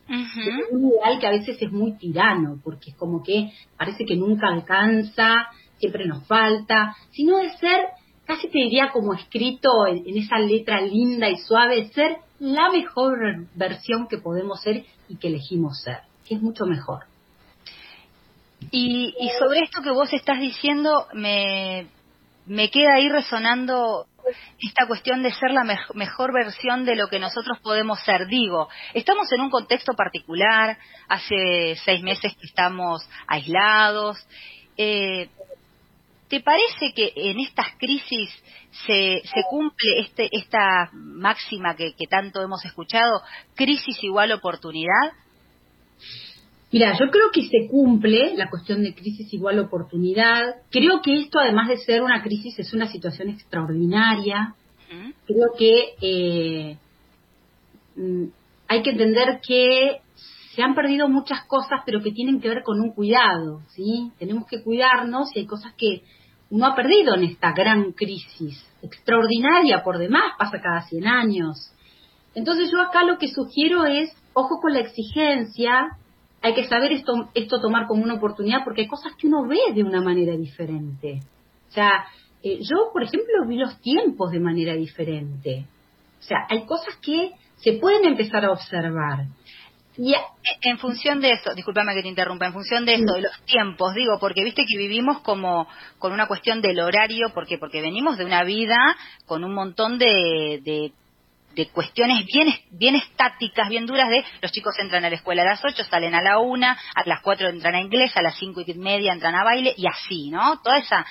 Es 0.07 0.71
un 0.71 0.87
ideal 0.87 1.19
que 1.19 1.27
a 1.27 1.31
veces 1.31 1.61
es 1.61 1.71
muy 1.71 1.95
tirano, 1.95 2.59
porque 2.63 2.89
es 2.89 2.95
como 2.97 3.21
que 3.21 3.51
parece 3.77 4.05
que 4.05 4.15
nunca 4.15 4.47
alcanza, 4.47 5.49
siempre 5.77 6.07
nos 6.07 6.25
falta, 6.25 6.95
sino 7.11 7.37
de 7.37 7.51
ser, 7.57 7.81
casi 8.25 8.49
te 8.49 8.57
diría 8.57 8.89
como 8.92 9.13
escrito 9.13 9.85
en, 9.85 10.07
en 10.07 10.18
esa 10.18 10.39
letra 10.39 10.81
linda 10.81 11.30
y 11.30 11.37
suave, 11.37 11.89
ser 11.89 12.18
la 12.39 12.71
mejor 12.71 13.45
versión 13.54 14.07
que 14.07 14.18
podemos 14.18 14.59
ser 14.61 14.85
y 15.07 15.18
que 15.18 15.27
elegimos 15.27 15.80
ser, 15.83 15.99
que 16.27 16.33
es 16.33 16.42
mucho 16.42 16.65
mejor. 16.65 17.08
Y, 18.71 19.13
sobre 19.39 19.61
esto 19.61 19.81
que 19.81 19.92
vos 19.92 20.11
estás 20.13 20.39
diciendo, 20.39 21.07
me, 21.13 21.87
me 22.45 22.69
queda 22.69 22.95
ahí 22.95 23.09
resonando 23.09 24.06
esta 24.59 24.85
cuestión 24.85 25.23
de 25.23 25.31
ser 25.31 25.51
la 25.51 25.63
mejor 25.94 26.33
versión 26.33 26.85
de 26.85 26.95
lo 26.95 27.07
que 27.07 27.19
nosotros 27.19 27.57
podemos 27.63 27.99
ser. 28.01 28.28
Digo, 28.28 28.69
estamos 28.94 29.31
en 29.31 29.42
un 29.42 29.49
contexto 29.49 29.94
particular, 29.94 30.78
hace 31.07 31.75
seis 31.83 32.01
meses 32.04 32.35
que 32.35 32.45
estamos 32.45 33.07
aislados. 33.28 34.18
Eh, 34.78 35.30
¿Te 36.28 36.42
parece 36.42 36.94
que 36.95 37.11
en 37.16 37.39
estas 37.39 37.68
crisis 37.80 38.30
se, 38.85 39.23
cumple 39.49 40.01
este, 40.01 40.30
esta 40.31 40.89
máxima 40.94 41.75
que 41.75 41.94
tanto 42.07 42.44
hemos 42.44 42.63
escuchado, 42.66 43.23
crisis 43.56 44.04
igual 44.04 44.31
oportunidad? 44.31 45.13
Mira, 46.71 46.94
yo 46.99 47.09
creo 47.09 47.31
que 47.33 47.47
se 47.47 47.68
cumple 47.68 48.35
la 48.35 48.49
cuestión 48.49 48.83
de 48.83 48.94
crisis 48.94 49.33
igual 49.33 49.59
oportunidad. 49.59 50.57
Creo 50.69 51.02
que 51.02 51.19
esto, 51.19 51.40
además 51.40 51.68
de 51.68 51.78
ser 51.78 52.04
una 52.04 52.21
crisis, 52.21 52.57
es 52.59 52.73
una 52.73 52.88
situación 52.88 53.30
extraordinaria. 53.30 54.54
Creo 55.26 55.54
que 55.57 55.95
eh, 56.02 56.78
mm, 57.95 58.26
hay 58.68 58.83
que 58.83 58.92
entender 58.92 59.40
que 59.45 60.02
se 60.54 60.61
han 60.61 60.76
perdido 60.76 61.07
muchas 61.07 61.45
cosas, 61.45 61.81
pero 61.85 62.02
que 62.02 62.11
tienen 62.11 62.40
que 62.40 62.49
ver 62.49 62.64
con 62.64 62.80
un 62.80 62.92
cuidado, 62.92 63.61
¿sí? 63.69 64.11
Tenemos 64.19 64.47
que 64.47 64.61
cuidarnos 64.64 65.35
y 65.35 65.40
hay 65.40 65.45
cosas 65.45 65.73
que 65.76 66.04
uno 66.52 66.66
ha 66.66 66.76
perdido 66.76 67.16
en 67.16 67.23
esta 67.23 67.52
gran 67.52 67.94
crisis, 67.94 68.64
extraordinaria 68.81 69.83
por 69.83 69.97
demás, 69.97 70.33
pasa 70.38 70.59
cada 70.61 70.81
100 70.81 71.07
años. 71.07 71.71
Entonces 72.35 72.71
yo 72.71 72.81
acá 72.81 73.04
lo 73.04 73.18
que 73.18 73.28
sugiero 73.28 73.85
es, 73.85 74.11
ojo 74.33 74.59
con 74.59 74.73
la 74.73 74.80
exigencia, 74.80 75.97
hay 76.41 76.53
que 76.53 76.67
saber 76.67 76.91
esto, 76.91 77.29
esto 77.33 77.61
tomar 77.61 77.87
como 77.87 78.03
una 78.03 78.15
oportunidad 78.15 78.63
porque 78.63 78.81
hay 78.81 78.87
cosas 78.87 79.13
que 79.15 79.27
uno 79.27 79.47
ve 79.47 79.59
de 79.73 79.83
una 79.83 80.01
manera 80.01 80.35
diferente. 80.35 81.19
O 81.69 81.71
sea, 81.71 82.05
eh, 82.41 82.59
yo, 82.61 82.91
por 82.93 83.03
ejemplo, 83.03 83.45
vi 83.47 83.57
los 83.57 83.79
tiempos 83.81 84.31
de 84.31 84.39
manera 84.39 84.73
diferente. 84.73 85.65
O 86.19 86.23
sea, 86.23 86.39
hay 86.49 86.65
cosas 86.65 86.95
que 87.01 87.31
se 87.57 87.73
pueden 87.73 88.05
empezar 88.05 88.45
a 88.45 88.51
observar. 88.51 89.25
Y 89.97 90.13
en 90.61 90.77
función 90.77 91.19
de 91.19 91.31
eso, 91.31 91.53
discúlpame 91.53 91.93
que 91.93 92.01
te 92.01 92.07
interrumpa, 92.07 92.45
en 92.45 92.53
función 92.53 92.85
de 92.85 92.93
eso, 92.93 93.15
de 93.15 93.21
los 93.23 93.41
tiempos, 93.43 93.93
digo, 93.93 94.17
porque 94.17 94.45
viste 94.45 94.63
que 94.65 94.77
vivimos 94.77 95.19
como 95.19 95.67
con 95.97 96.13
una 96.13 96.25
cuestión 96.25 96.61
del 96.61 96.79
horario, 96.79 97.31
porque 97.33 97.57
porque 97.57 97.81
venimos 97.81 98.17
de 98.17 98.23
una 98.23 98.45
vida 98.45 98.77
con 99.25 99.43
un 99.43 99.53
montón 99.53 99.97
de, 99.97 100.61
de, 100.63 100.93
cuestiones 101.73 102.25
bien, 102.71 102.95
estáticas, 102.95 103.69
bien 103.69 103.85
duras 103.85 104.09
de 104.09 104.23
los 104.41 104.51
chicos 104.51 104.75
entran 104.79 105.06
a 105.06 105.09
la 105.09 105.15
escuela 105.15 105.41
a 105.41 105.45
las 105.45 105.63
8, 105.63 105.83
salen 105.83 106.15
a 106.15 106.21
la 106.21 106.39
1, 106.39 106.65
a 106.68 107.03
las 107.06 107.21
4 107.21 107.49
entran 107.49 107.75
a 107.75 107.81
inglés, 107.81 108.15
a 108.15 108.21
las 108.21 108.37
cinco 108.37 108.61
y 108.65 108.73
media 108.75 109.13
entran 109.13 109.35
a 109.35 109.44
baile 109.44 109.73
y 109.75 109.87
así, 109.87 110.29
¿no? 110.29 110.61
Toda 110.61 110.77
esa, 110.77 111.06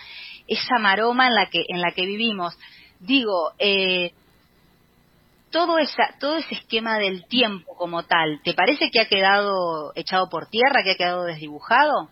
esa 0.46 0.78
maroma 0.78 1.28
en 1.28 1.34
la 1.34 1.46
que, 1.46 1.64
en 1.68 1.80
la 1.80 1.92
que 1.92 2.06
vivimos. 2.06 2.56
Digo, 3.00 3.52
eh, 3.58 4.12
todo, 5.50 5.78
esa, 5.78 6.14
todo 6.18 6.36
ese 6.36 6.54
esquema 6.54 6.98
del 6.98 7.26
tiempo 7.26 7.74
como 7.76 8.02
tal, 8.04 8.40
¿te 8.42 8.54
parece 8.54 8.90
que 8.90 9.00
ha 9.00 9.08
quedado 9.08 9.92
echado 9.94 10.28
por 10.28 10.48
tierra, 10.48 10.82
que 10.82 10.92
ha 10.92 10.96
quedado 10.96 11.24
desdibujado? 11.24 12.08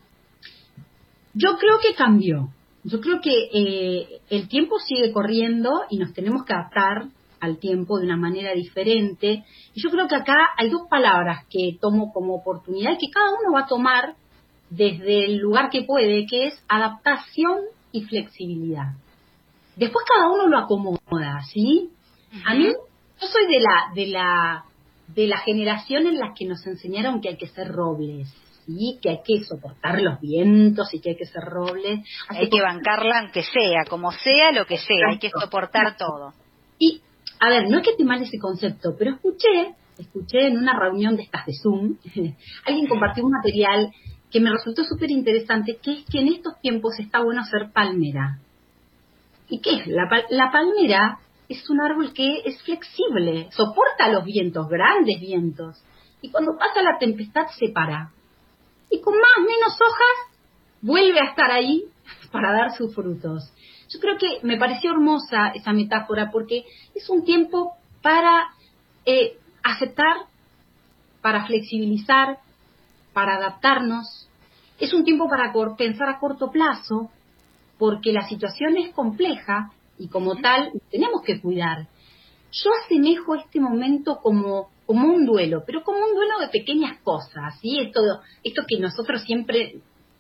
Yo 1.35 1.59
creo 1.59 1.79
que 1.81 1.95
cambió. 1.95 2.51
Yo 2.85 3.01
creo 3.01 3.21
que 3.21 3.49
eh, 3.53 4.21
el 4.31 4.49
tiempo 4.49 4.79
sigue 4.79 5.13
corriendo 5.13 5.71
y 5.91 5.99
nos 5.99 6.15
tenemos 6.15 6.45
que 6.45 6.55
adaptar 6.55 7.09
al 7.47 7.59
tiempo 7.59 7.99
de 7.99 8.07
una 8.07 8.17
manera 8.17 8.53
diferente. 8.53 9.45
Y 9.75 9.83
yo 9.83 9.91
creo 9.91 10.09
que 10.09 10.17
acá 10.17 10.51
hay 10.57 10.69
dos 10.69 10.83
palabras 10.89 11.47
que 11.49 11.79
tomo 11.81 12.13
como 12.13 12.35
oportunidad 12.35 12.93
y 12.93 13.07
que 13.07 13.13
cada 13.13 13.31
uno 13.31 13.55
va 13.55 13.61
a 13.61 13.67
tomar 13.67 14.15
desde 14.71 15.25
el 15.25 15.39
lugar 15.39 15.71
que 15.71 15.83
puede, 15.83 16.27
que 16.27 16.49
es 16.49 16.63
adaptación 16.69 17.61
y 17.93 18.03
flexibilidad. 18.05 18.95
Después 19.77 20.05
cada 20.09 20.31
uno 20.31 20.47
lo 20.49 20.59
acomoda, 20.59 21.43
¿sí? 21.53 21.91
A 22.45 22.55
mí 22.55 22.67
yo 23.21 23.27
soy 23.27 23.47
de 23.47 23.61
la, 23.61 23.93
de 23.95 24.07
la, 24.07 24.65
de 25.09 25.27
la 25.27 25.39
generación 25.39 26.07
en 26.07 26.19
la 26.19 26.35
que 26.35 26.47
nos 26.47 26.67
enseñaron 26.67 27.21
que 27.21 27.31
hay 27.31 27.37
que 27.37 27.47
ser 27.47 27.69
robles, 27.69 28.29
¿sí? 28.67 28.99
que 29.01 29.11
hay 29.11 29.21
que 29.25 29.45
soportar 29.45 30.01
los 30.03 30.21
vientos 30.21 30.93
y 30.93 31.01
que 31.01 31.11
hay 31.11 31.17
que 31.17 31.27
ser 31.27 31.43
robles. 31.43 32.01
hay 32.29 32.49
que 32.49 32.61
bancarla 32.61 33.21
aunque 33.21 33.43
sea, 33.43 33.85
como 33.89 34.13
sea, 34.13 34.53
lo 34.53 34.67
que 34.67 34.79
sea, 34.79 35.11
hay 35.11 35.19
que 35.19 35.31
soportar 35.31 35.97
todo. 35.97 36.33
Y, 36.79 37.01
a 37.41 37.49
ver, 37.51 37.69
no 37.69 37.79
es 37.79 37.87
que 37.87 37.95
te 37.97 38.05
mal 38.05 38.23
ese 38.23 38.39
concepto, 38.39 38.95
pero 38.99 39.15
escuché, 39.15 39.75
escuché 39.99 40.49
en 40.49 40.59
una 40.59 40.79
reunión 40.79 41.17
de 41.17 41.23
estas 41.23 41.47
de 41.47 41.53
Zoom, 41.63 41.97
alguien 42.65 42.87
compartió 42.87 43.25
un 43.25 43.33
material 43.33 43.91
que 44.31 44.41
me 44.41 44.51
resultó 44.51 44.85
súper 44.85 45.11
interesante, 45.11 45.79
que 45.83 45.93
es 45.93 46.05
que 46.11 46.21
en 46.21 46.29
estos 46.29 46.61
tiempos 46.61 46.99
está 46.99 47.23
bueno 47.23 47.45
ser 47.45 47.71
palmera. 47.73 48.39
¿Y 49.49 49.61
qué 49.61 49.77
es? 49.77 49.87
La, 49.87 50.09
la 50.31 50.51
palmera 50.51 51.19
es 51.49 51.69
un 51.71 51.81
árbol 51.81 52.13
que 52.13 52.43
es 52.45 52.61
flexible, 52.63 53.49
soporta 53.53 54.09
los 54.11 54.25
vientos, 54.25 54.69
grandes 54.69 55.21
vientos. 55.21 55.83
Y 56.21 56.31
cuando 56.31 56.57
pasa 56.59 56.83
la 56.83 56.99
tempestad 56.99 57.47
se 57.59 57.69
para. 57.69 58.11
Y 58.91 59.01
con 59.01 59.15
más 59.15 59.39
o 59.39 59.41
menos 59.43 59.75
hojas 59.75 60.37
vuelve 60.81 61.21
a 61.21 61.31
estar 61.31 61.51
ahí 61.51 61.85
para 62.33 62.53
dar 62.53 62.73
sus 62.73 62.95
frutos. 62.95 63.53
Yo 63.89 64.01
creo 64.01 64.19
que 64.19 64.41
me 64.43 64.57
pareció 64.57 64.91
hermosa 64.91 65.49
esa 65.55 65.73
metáfora 65.73 66.31
porque 66.31 66.65
es 66.95 67.09
un 67.09 67.25
tiempo 67.25 67.75
para 68.03 68.49
eh, 69.05 69.39
aceptar, 69.63 70.17
para 71.23 71.47
flexibilizar, 71.47 72.39
para 73.13 73.37
adaptarnos. 73.37 74.29
Es 74.79 74.93
un 74.93 75.05
tiempo 75.05 75.29
para 75.29 75.53
pensar 75.77 76.09
a 76.09 76.19
corto 76.19 76.51
plazo 76.51 77.11
porque 77.79 78.13
la 78.13 78.29
situación 78.29 78.77
es 78.77 78.93
compleja 78.93 79.71
y 79.99 80.09
como 80.09 80.37
tal 80.37 80.73
tenemos 80.91 81.23
que 81.23 81.41
cuidar. 81.41 81.89
Yo 82.53 82.71
asemejo 82.85 83.35
este 83.35 83.61
momento 83.61 84.19
como, 84.23 84.71
como 84.87 85.09
un 85.09 85.27
duelo, 85.27 85.63
pero 85.67 85.83
como 85.83 85.99
un 85.99 86.15
duelo 86.15 86.39
de 86.41 86.49
pequeñas 86.49 86.99
cosas, 87.03 87.59
¿sí? 87.61 87.81
Esto, 87.81 88.01
esto 88.43 88.63
que 88.67 88.79
nosotros 88.79 89.23
siempre 89.23 89.77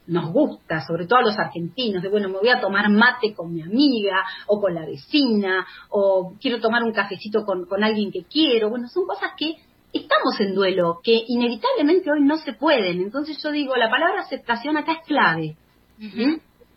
nos 0.06 0.32
gusta, 0.32 0.86
sobre 0.86 1.06
todo 1.06 1.18
a 1.18 1.22
los 1.22 1.38
argentinos, 1.38 2.02
de 2.02 2.08
bueno, 2.08 2.28
me 2.28 2.38
voy 2.38 2.48
a 2.48 2.60
tomar 2.60 2.88
mate 2.90 3.34
con 3.34 3.52
mi 3.52 3.62
amiga 3.62 4.25
o 4.46 4.60
con 4.60 4.75
la 4.75 4.86
vecina, 4.86 5.66
o 5.90 6.34
quiero 6.40 6.60
tomar 6.60 6.82
un 6.82 6.92
cafecito 6.92 7.44
con, 7.44 7.66
con 7.66 7.82
alguien 7.82 8.10
que 8.10 8.25
quiero. 8.25 8.70
Bueno, 8.70 8.88
son 8.88 9.06
cosas 9.06 9.32
que 9.36 9.56
estamos 9.92 10.38
en 10.40 10.54
duelo, 10.54 11.00
que 11.02 11.25
inevitablemente 11.26 12.10
hoy 12.10 12.22
no 12.22 12.36
se 12.38 12.52
pueden. 12.52 13.00
Entonces 13.00 13.42
yo 13.42 13.50
digo, 13.50 13.76
la 13.76 13.90
palabra 13.90 14.22
aceptación 14.22 14.76
acá 14.76 14.92
es 14.92 15.06
clave. 15.06 15.56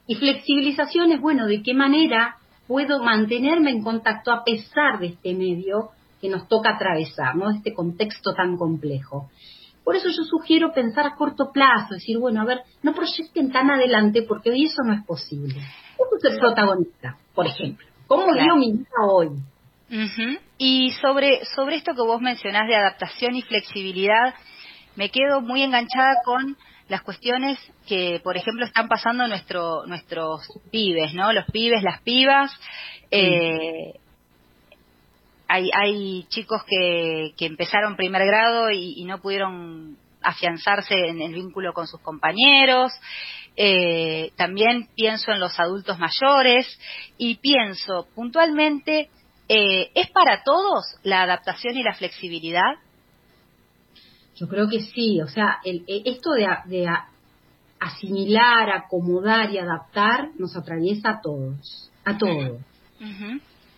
Y 0.07 0.15
flexibilización 0.15 1.11
es, 1.11 1.21
bueno, 1.21 1.45
de 1.45 1.61
qué 1.61 1.73
manera 1.73 2.37
puedo 2.67 3.03
mantenerme 3.03 3.71
en 3.71 3.83
contacto 3.83 4.31
a 4.31 4.43
pesar 4.43 4.99
de 4.99 5.07
este 5.07 5.33
medio 5.33 5.89
que 6.21 6.29
nos 6.29 6.47
toca 6.47 6.75
atravesar, 6.75 7.35
¿no? 7.35 7.49
Este 7.49 7.73
contexto 7.73 8.33
tan 8.33 8.57
complejo. 8.57 9.29
Por 9.89 9.95
eso 9.95 10.09
yo 10.09 10.23
sugiero 10.23 10.71
pensar 10.71 11.07
a 11.07 11.15
corto 11.15 11.51
plazo, 11.51 11.95
decir, 11.95 12.19
bueno, 12.19 12.41
a 12.41 12.45
ver, 12.45 12.59
no 12.83 12.93
proyecten 12.93 13.51
tan 13.51 13.71
adelante 13.71 14.21
porque 14.21 14.51
hoy 14.51 14.65
eso 14.65 14.83
no 14.85 14.93
es 14.93 15.03
posible. 15.03 15.55
¿Cómo 15.97 16.11
ser 16.21 16.37
protagonista, 16.37 17.17
por 17.33 17.47
ejemplo? 17.47 17.87
¿Cómo 18.05 18.27
claro. 18.27 18.55
mi 18.57 18.71
vida 18.71 18.87
hoy? 19.11 19.29
Y 20.59 20.91
sobre, 20.91 21.43
sobre 21.55 21.77
esto 21.77 21.95
que 21.95 22.03
vos 22.03 22.21
mencionás 22.21 22.67
de 22.67 22.75
adaptación 22.75 23.33
y 23.33 23.41
flexibilidad, 23.41 24.35
me 24.95 25.09
quedo 25.09 25.41
muy 25.41 25.63
enganchada 25.63 26.17
con 26.23 26.55
las 26.87 27.01
cuestiones 27.01 27.57
que, 27.87 28.21
por 28.23 28.37
ejemplo, 28.37 28.67
están 28.67 28.89
pasando 28.89 29.27
nuestro, 29.27 29.87
nuestros 29.87 30.47
pibes, 30.69 31.15
¿no? 31.15 31.33
Los 31.33 31.45
pibes, 31.45 31.81
las 31.81 31.99
pibas. 32.03 32.51
Eh, 33.09 33.93
hay, 35.49 35.69
hay 35.73 36.23
chicos 36.29 36.63
que, 36.63 37.33
que 37.35 37.47
empezaron 37.47 37.95
primer 37.95 38.23
grado 38.25 38.69
y, 38.69 39.03
no 39.05 39.19
pudieron 39.19 39.97
afianzarse 40.21 40.93
en 40.93 41.21
el 41.21 41.33
vínculo 41.33 41.73
con 41.73 41.87
sus 41.87 41.99
compañeros. 42.01 42.91
Eh, 43.55 44.31
también 44.35 44.87
pienso 44.95 45.31
en 45.31 45.39
los 45.39 45.59
adultos 45.59 45.97
mayores 45.97 46.79
y 47.17 47.35
pienso 47.37 48.07
puntualmente, 48.13 49.09
eh, 49.49 49.89
¿es 49.95 50.11
para 50.11 50.43
todos 50.43 50.85
la 51.01 51.23
adaptación 51.23 51.75
y 51.75 51.83
la 51.83 51.95
flexibilidad? 51.95 52.75
Yo 54.35 54.47
creo 54.47 54.69
que 54.69 54.81
sí, 54.81 55.19
o 55.19 55.27
sea, 55.27 55.57
el, 55.65 55.83
esto 55.87 56.31
de, 56.33 56.47
de 56.65 56.87
asimilar, 57.79 58.69
acomodar 58.69 59.49
y 59.51 59.57
adaptar 59.57 60.29
nos 60.37 60.55
atraviesa 60.55 61.09
a 61.09 61.21
todos, 61.21 61.91
a 62.05 62.17
todos. 62.17 62.61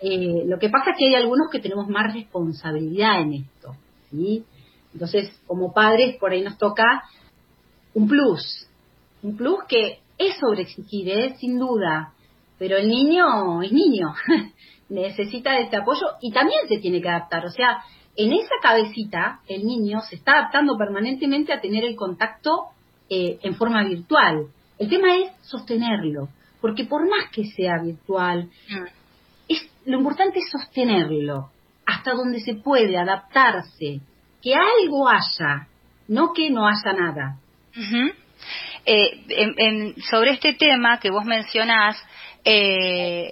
Eh, 0.01 0.43
lo 0.47 0.57
que 0.57 0.69
pasa 0.69 0.91
es 0.91 0.97
que 0.97 1.05
hay 1.07 1.15
algunos 1.15 1.49
que 1.51 1.59
tenemos 1.59 1.87
más 1.87 2.13
responsabilidad 2.13 3.21
en 3.21 3.33
esto, 3.33 3.75
¿sí? 4.09 4.43
Entonces, 4.93 5.31
como 5.45 5.73
padres, 5.73 6.17
por 6.17 6.31
ahí 6.31 6.41
nos 6.41 6.57
toca 6.57 7.03
un 7.93 8.07
plus, 8.07 8.67
un 9.21 9.37
plus 9.37 9.63
que 9.67 9.99
es 10.17 10.37
sobre 10.37 10.63
exigir, 10.63 11.09
¿eh? 11.09 11.35
sin 11.39 11.59
duda, 11.59 12.13
pero 12.57 12.77
el 12.77 12.87
niño 12.87 13.61
es 13.61 13.71
niño, 13.71 14.13
necesita 14.89 15.57
este 15.59 15.77
apoyo 15.77 16.07
y 16.21 16.31
también 16.31 16.67
se 16.67 16.79
tiene 16.79 17.01
que 17.01 17.09
adaptar, 17.09 17.45
o 17.45 17.49
sea, 17.49 17.83
en 18.15 18.33
esa 18.33 18.55
cabecita 18.61 19.39
el 19.47 19.63
niño 19.63 20.01
se 20.01 20.15
está 20.15 20.33
adaptando 20.33 20.77
permanentemente 20.77 21.53
a 21.53 21.61
tener 21.61 21.85
el 21.85 21.95
contacto 21.95 22.67
eh, 23.09 23.39
en 23.41 23.55
forma 23.55 23.83
virtual. 23.83 24.47
El 24.77 24.89
tema 24.89 25.15
es 25.15 25.31
sostenerlo, 25.43 26.27
porque 26.59 26.85
por 26.85 27.09
más 27.09 27.31
que 27.31 27.45
sea 27.45 27.81
virtual, 27.81 28.49
mm. 28.69 29.00
Lo 29.85 29.97
importante 29.97 30.39
es 30.39 30.49
sostenerlo 30.51 31.51
hasta 31.85 32.11
donde 32.11 32.39
se 32.39 32.55
puede 32.55 32.97
adaptarse, 32.97 33.99
que 34.41 34.55
algo 34.55 35.09
haya, 35.09 35.67
no 36.07 36.33
que 36.33 36.49
no 36.49 36.67
haya 36.67 36.93
nada. 36.93 37.37
Eh, 38.85 39.93
sobre 40.09 40.31
este 40.31 40.53
tema 40.53 40.99
que 40.99 41.11
vos 41.11 41.25
mencionás, 41.25 42.01
eh, 42.43 43.31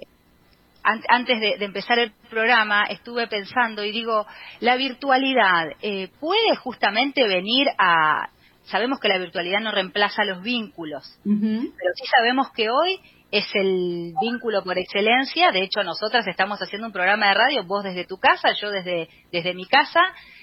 antes 0.82 1.40
de, 1.40 1.64
empezar 1.64 1.98
el 1.98 2.12
programa 2.30 2.84
estuve 2.84 3.26
pensando 3.26 3.84
y 3.84 3.92
digo, 3.92 4.26
la 4.60 4.76
virtualidad 4.76 5.68
eh, 5.82 6.08
puede 6.20 6.56
justamente 6.56 7.26
venir 7.26 7.68
a... 7.78 8.30
Sabemos 8.64 9.00
que 9.00 9.08
la 9.08 9.18
virtualidad 9.18 9.60
no 9.60 9.72
reemplaza 9.72 10.24
los 10.24 10.42
vínculos, 10.42 11.18
pero 11.24 11.90
sí 11.96 12.06
sabemos 12.16 12.52
que 12.52 12.70
hoy 12.70 13.00
es 13.30 13.46
el 13.54 14.14
vínculo 14.20 14.62
por 14.62 14.78
excelencia. 14.78 15.50
De 15.52 15.62
hecho, 15.62 15.82
nosotras 15.82 16.26
estamos 16.26 16.58
haciendo 16.60 16.86
un 16.86 16.92
programa 16.92 17.28
de 17.28 17.34
radio, 17.34 17.64
vos 17.64 17.84
desde 17.84 18.04
tu 18.04 18.18
casa, 18.18 18.52
yo 18.60 18.70
desde, 18.70 19.08
desde 19.30 19.54
mi 19.54 19.66
casa, 19.66 20.00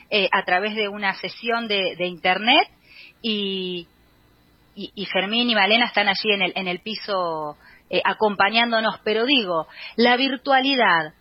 eh, 0.10 0.30
a 0.32 0.44
través 0.44 0.76
de 0.76 0.88
una 0.88 1.14
sesión 1.16 1.68
de, 1.68 1.96
Internet 2.00 2.70
y, 3.22 3.88
y, 4.76 5.06
Fermín 5.08 5.50
y 5.50 5.56
Malena 5.56 5.86
están 5.86 6.08
allí 6.08 6.32
en 6.32 6.42
el, 6.44 6.54
en 6.56 6.68
el 6.68 6.80
piso 6.80 7.58
eh, 7.90 8.02
acompañándonos, 8.04 9.00
pero 9.04 9.26
digo, 9.26 9.68
la 9.96 10.16
virtualidad, 10.18 11.14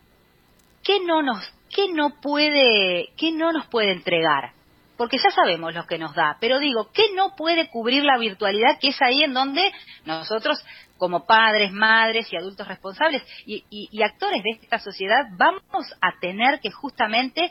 ¿qué 0.85 1.01
no 1.01 1.23
nos, 1.23 1.39
qué 1.71 1.89
no 1.93 2.21
puede, 2.21 3.11
qué 3.17 3.33
no 3.33 3.53
nos 3.53 3.67
puede 3.67 3.93
entregar? 3.93 4.53
Porque 4.97 5.19
ya 5.19 5.31
sabemos 5.31 5.75
lo 5.75 5.87
que 5.87 5.99
nos 5.99 6.15
da, 6.15 6.37
pero 6.41 6.59
digo, 6.59 6.91
¿qué 6.93 7.13
no 7.15 7.37
puede 7.37 7.69
cubrir 7.69 8.03
la 8.03 8.19
virtualidad? 8.19 8.79
Que 8.81 8.89
es 8.89 9.03
ahí 9.03 9.23
en 9.23 9.35
donde 9.35 9.71
nosotros, 10.07 10.59
como 10.99 11.27
padres, 11.27 11.73
madres 11.73 12.33
y 12.33 12.37
adultos 12.37 12.67
responsables 12.67 13.23
y, 13.45 13.65
y 13.71 14.03
actores 14.03 14.43
de 14.43 14.59
esta 14.63 14.79
sociedad, 14.79 15.29
vamos 15.37 15.93
a 16.01 16.19
tener 16.21 16.61
que 16.61 16.71
justamente 16.71 17.51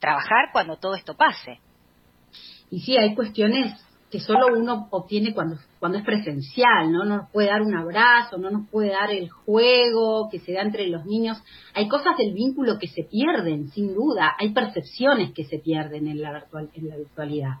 trabajar 0.00 0.50
cuando 0.52 0.76
todo 0.76 0.94
esto 0.94 1.14
pase. 1.14 1.60
y 2.70 2.80
sí, 2.80 2.96
hay 2.96 3.14
cuestiones 3.14 3.74
que 4.12 4.20
solo 4.20 4.48
uno 4.54 4.88
obtiene 4.90 5.32
cuando, 5.32 5.56
cuando 5.80 5.96
es 5.96 6.04
presencial, 6.04 6.92
¿no? 6.92 7.04
No 7.04 7.16
nos 7.16 7.30
puede 7.30 7.48
dar 7.48 7.62
un 7.62 7.74
abrazo, 7.74 8.36
no 8.36 8.50
nos 8.50 8.68
puede 8.68 8.90
dar 8.90 9.10
el 9.10 9.30
juego 9.30 10.28
que 10.30 10.38
se 10.38 10.52
da 10.52 10.60
entre 10.60 10.86
los 10.88 11.06
niños. 11.06 11.42
Hay 11.72 11.88
cosas 11.88 12.18
del 12.18 12.34
vínculo 12.34 12.78
que 12.78 12.88
se 12.88 13.04
pierden, 13.04 13.70
sin 13.70 13.94
duda. 13.94 14.34
Hay 14.38 14.52
percepciones 14.52 15.32
que 15.32 15.44
se 15.44 15.60
pierden 15.60 16.08
en 16.08 16.20
la, 16.20 16.44
en 16.74 16.88
la 16.88 16.96
virtualidad. 16.98 17.54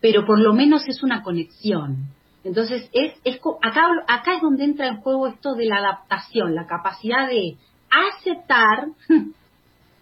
Pero 0.00 0.24
por 0.24 0.38
lo 0.38 0.52
menos 0.54 0.86
es 0.86 1.02
una 1.02 1.24
conexión. 1.24 2.13
Entonces, 2.44 2.90
es, 2.92 3.14
es, 3.24 3.40
acá, 3.62 3.86
acá 4.06 4.34
es 4.36 4.42
donde 4.42 4.64
entra 4.64 4.86
en 4.88 5.00
juego 5.00 5.26
esto 5.26 5.54
de 5.54 5.64
la 5.64 5.78
adaptación, 5.78 6.54
la 6.54 6.66
capacidad 6.66 7.26
de 7.26 7.56
aceptar, 7.90 8.88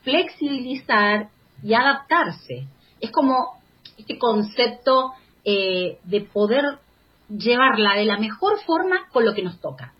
flexibilizar 0.02 1.28
y 1.62 1.74
adaptarse. 1.74 2.66
Es 3.00 3.12
como 3.12 3.62
este 3.96 4.18
concepto 4.18 5.12
eh, 5.44 5.98
de 6.04 6.20
poder 6.22 6.78
llevarla 7.28 7.94
de 7.94 8.04
la 8.04 8.18
mejor 8.18 8.60
forma 8.66 9.08
con 9.12 9.24
lo 9.24 9.34
que 9.34 9.42
nos 9.42 9.60
toca. 9.60 9.92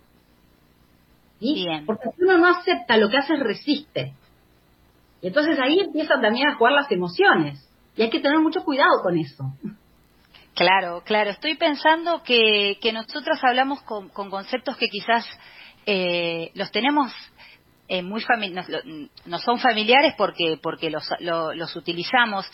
Porque 1.87 2.11
si 2.17 2.25
uno 2.25 2.39
no 2.39 2.49
acepta, 2.49 2.97
lo 2.97 3.09
que 3.09 3.19
hace 3.19 3.35
es 3.35 3.41
resiste. 3.41 4.15
Y 5.21 5.29
entonces 5.29 5.59
ahí 5.61 5.81
empiezan 5.81 6.21
también 6.21 6.49
a 6.49 6.57
jugar 6.57 6.73
las 6.73 6.91
emociones. 6.91 7.69
Y 7.97 8.03
hay 8.03 8.11
que 8.11 8.21
tener 8.21 8.39
mucho 8.41 8.65
cuidado 8.65 9.03
con 9.03 9.17
eso. 9.17 9.53
Claro, 10.55 11.03
claro. 11.05 11.31
Estoy 11.31 11.57
pensando 11.57 12.23
que, 12.23 12.79
que 12.81 12.93
nosotros 12.93 13.39
hablamos 13.43 13.83
con, 13.83 14.11
conceptos 14.11 14.77
que 14.77 14.89
quizás 14.89 15.27
eh, 15.87 16.51
los 16.55 16.71
tenemos 16.71 17.11
eh, 17.89 18.03
muy 18.03 18.23
no, 19.27 19.39
son 19.39 19.59
familiares 19.59 20.15
porque 20.17 20.59
porque 20.63 20.91
los, 20.91 21.77
utilizamos 21.77 22.47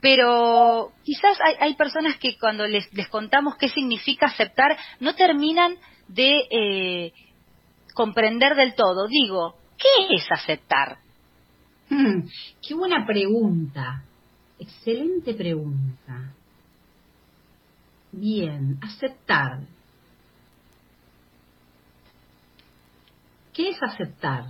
pero 0.00 0.92
quizás 1.04 1.38
hay, 1.60 1.74
personas 1.74 2.16
que 2.18 2.38
cuando 2.38 2.66
les, 2.66 2.92
les, 2.92 3.08
contamos 3.08 3.56
qué 3.56 3.68
significa 3.68 4.26
aceptar, 4.26 4.76
no 5.00 5.14
terminan 5.16 5.74
de 6.06 6.42
eh, 6.50 7.12
comprender 7.94 8.54
del 8.54 8.74
todo. 8.76 9.08
Digo, 9.08 9.56
¿qué 9.76 10.14
es 10.14 10.30
aceptar? 10.30 10.98
Hmm, 11.90 12.28
qué 12.62 12.74
buena 12.74 13.04
pregunta. 13.04 14.04
Excelente 14.60 15.34
pregunta. 15.34 16.32
Bien, 18.12 18.78
aceptar. 18.82 19.60
¿Qué 23.52 23.70
es 23.70 23.82
aceptar? 23.82 24.44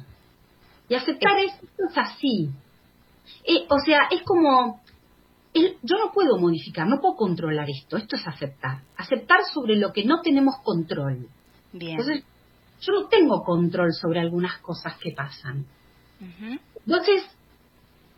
Y 0.89 0.95
aceptar 0.95 1.39
es, 1.39 1.53
es 1.79 1.97
así. 1.99 2.51
Eh, 3.45 3.67
o 3.69 3.79
sea, 3.85 4.09
es 4.11 4.23
como 4.23 4.81
yo 5.55 5.99
no 5.99 6.13
puedo 6.13 6.39
modificar, 6.39 6.87
no 6.87 7.01
puedo 7.01 7.17
controlar 7.17 7.69
esto, 7.71 7.97
esto 7.97 8.17
es 8.17 8.27
aceptar, 8.27 8.83
aceptar 8.97 9.41
sobre 9.53 9.77
lo 9.77 9.93
que 9.93 10.05
no 10.05 10.21
tenemos 10.23 10.57
control. 10.63 11.29
Bien. 11.73 11.99
Entonces, 11.99 12.25
yo 12.81 12.93
no 12.93 13.09
tengo 13.09 13.43
control 13.43 13.93
sobre 13.93 14.21
algunas 14.21 14.59
cosas 14.59 14.97
que 14.99 15.13
pasan. 15.13 15.67
Entonces, 16.87 17.25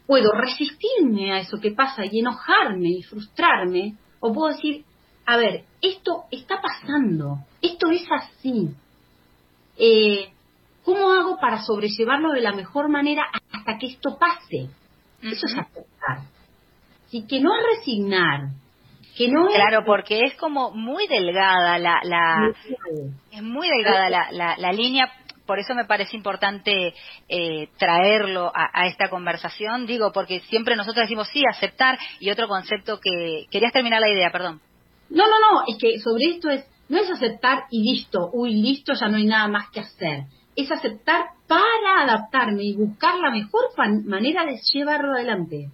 puedo 0.06 0.32
resistirme 0.32 1.32
a 1.32 1.40
eso 1.40 1.58
que 1.58 1.72
pasa 1.72 2.04
y 2.04 2.20
enojarme 2.20 2.90
y 2.90 3.02
frustrarme, 3.02 3.96
o 4.20 4.32
puedo 4.32 4.54
decir, 4.54 4.84
a 5.26 5.36
ver, 5.36 5.64
esto 5.80 6.24
está 6.30 6.60
pasando, 6.60 7.38
esto 7.62 7.90
es 7.90 8.06
así. 8.10 8.70
Eh, 9.78 10.32
¿Cómo 10.84 11.12
hago 11.12 11.38
para 11.38 11.62
sobrellevarlo 11.62 12.32
de 12.32 12.40
la 12.40 12.52
mejor 12.52 12.88
manera 12.88 13.24
hasta 13.52 13.78
que 13.78 13.86
esto 13.86 14.18
pase? 14.18 14.70
Eso 15.22 15.46
es 15.46 15.54
aceptar 15.56 16.30
sí, 17.10 17.26
que 17.28 17.40
no 17.40 17.50
es 17.54 17.78
resignar, 17.78 18.48
que 19.16 19.28
no 19.28 19.46
Claro, 19.48 19.84
porque 19.84 20.20
es 20.24 20.34
como 20.36 20.70
muy 20.70 21.06
delgada 21.08 21.78
la... 21.78 22.00
la 22.04 22.52
es 23.32 23.42
muy 23.42 23.68
delgada 23.68 24.08
la, 24.08 24.56
la, 24.56 24.72
línea 24.72 25.12
por 25.46 25.58
eso 25.58 25.74
me 25.74 25.84
parece 25.84 26.16
importante 26.16 26.94
eh, 27.28 27.68
traerlo 27.76 28.52
a, 28.54 28.86
esta 28.86 29.10
conversación, 29.10 29.84
digo, 29.84 30.12
porque 30.12 30.40
siempre 30.48 30.76
nosotros 30.76 31.06
decimos 31.06 31.28
sí, 31.32 31.42
aceptar, 31.50 31.98
y 32.20 32.30
otro 32.30 32.46
concepto 32.46 33.00
que... 33.00 33.46
Querías 33.50 33.72
terminar 33.72 34.00
la 34.00 34.10
idea, 34.10 34.30
perdón. 34.30 34.60
No, 35.10 35.24
no, 35.24 35.40
no, 35.40 35.62
es 35.66 35.76
que 35.76 35.98
sobre 35.98 36.36
esto 36.36 36.50
es, 36.50 36.64
no 36.88 36.98
es 36.98 37.10
aceptar 37.10 37.64
y 37.70 37.82
listo, 37.82 38.30
uy, 38.32 38.54
listo, 38.54 38.92
ya 38.94 39.08
no 39.08 39.16
hay 39.16 39.26
nada 39.26 39.48
más 39.48 39.70
que 39.70 39.80
hacer. 39.80 40.24
Es 40.54 40.70
aceptar 40.70 41.26
para 41.46 42.04
adaptarme 42.04 42.62
y 42.64 42.76
buscar 42.76 43.18
la 43.18 43.30
mejor 43.30 43.62
manera 44.04 44.44
de 44.44 44.58
llevarlo 44.72 45.12
adelante. 45.12 45.70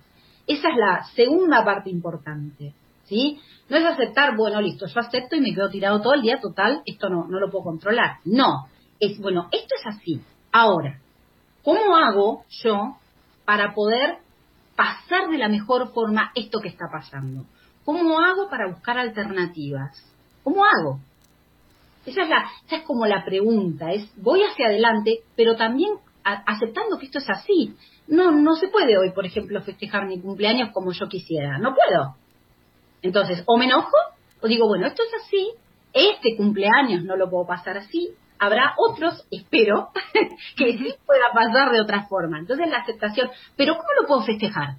Esa 0.47 0.69
es 0.71 0.77
la 0.77 1.05
segunda 1.15 1.65
parte 1.65 1.91
importante, 1.91 2.73
¿sí? 3.05 3.39
No 3.69 3.77
es 3.77 3.85
aceptar, 3.85 4.37
bueno, 4.37 4.61
listo, 4.61 4.87
yo 4.87 5.01
acepto 5.01 5.37
y 5.37 5.41
me 5.41 5.55
quedo 5.55 5.69
tirado 5.69 6.01
todo 6.01 6.15
el 6.15 6.23
día, 6.23 6.41
total, 6.41 6.83
esto 6.87 7.09
no, 7.09 7.27
no 7.27 7.41
lo 7.41 7.51
puedo 7.51 7.65
controlar. 7.65 8.19
No, 8.25 8.69
es, 9.01 9.19
bueno, 9.19 9.49
esto 9.53 9.75
es 9.79 9.87
así. 9.87 10.21
Ahora, 10.53 11.01
¿cómo 11.63 11.97
hago 11.97 12.45
yo 12.63 12.97
para 13.45 13.75
poder 13.75 14.19
pasar 14.77 15.29
de 15.29 15.39
la 15.39 15.49
mejor 15.49 15.93
forma 15.93 16.31
esto 16.35 16.61
que 16.61 16.69
está 16.69 16.87
pasando? 16.91 17.45
¿Cómo 17.87 18.19
hago 18.19 18.51
para 18.51 18.67
buscar 18.67 18.99
alternativas? 18.99 19.93
¿Cómo 20.43 20.65
hago? 20.65 20.99
Esa 22.05 22.23
es, 22.25 22.29
la, 22.29 22.45
esa 22.67 22.77
es 22.79 22.83
como 22.83 23.07
la 23.07 23.25
pregunta, 23.25 23.93
es 23.93 24.11
voy 24.17 24.43
hacia 24.43 24.67
adelante, 24.67 25.21
pero 25.37 25.55
también 25.55 25.93
aceptando 26.25 26.99
que 26.99 27.07
esto 27.07 27.19
es 27.19 27.31
así. 27.31 27.77
No, 28.09 28.33
no 28.33 28.57
se 28.57 28.67
puede 28.69 28.99
hoy, 28.99 29.13
por 29.13 29.25
ejemplo, 29.25 29.63
festejar 29.63 30.07
mi 30.07 30.21
cumpleaños 30.21 30.71
como 30.73 30.91
yo 30.93 31.09
quisiera. 31.09 31.59
No 31.59 31.77
puedo. 31.77 32.17
Entonces, 33.03 33.45
o 33.47 33.57
me 33.57 33.67
enojo, 33.67 33.97
o 34.41 34.49
digo, 34.49 34.67
bueno, 34.67 34.89
esto 34.89 35.05
es 35.05 35.25
así, 35.25 35.53
este 35.93 36.37
cumpleaños 36.37 37.05
no 37.05 37.15
lo 37.15 37.31
puedo 37.31 37.47
pasar 37.47 37.79
así, 37.79 38.11
habrá 38.41 38.75
otros, 38.79 39.25
espero, 39.31 39.91
que 40.57 40.77
sí 40.77 40.93
pueda 41.07 41.33
pasar 41.33 41.71
de 41.71 41.81
otra 41.81 42.09
forma. 42.09 42.41
Entonces, 42.41 42.69
la 42.69 42.79
aceptación, 42.79 43.31
pero 43.57 43.77
¿cómo 43.77 43.89
lo 44.01 44.09
puedo 44.09 44.23
festejar? 44.23 44.75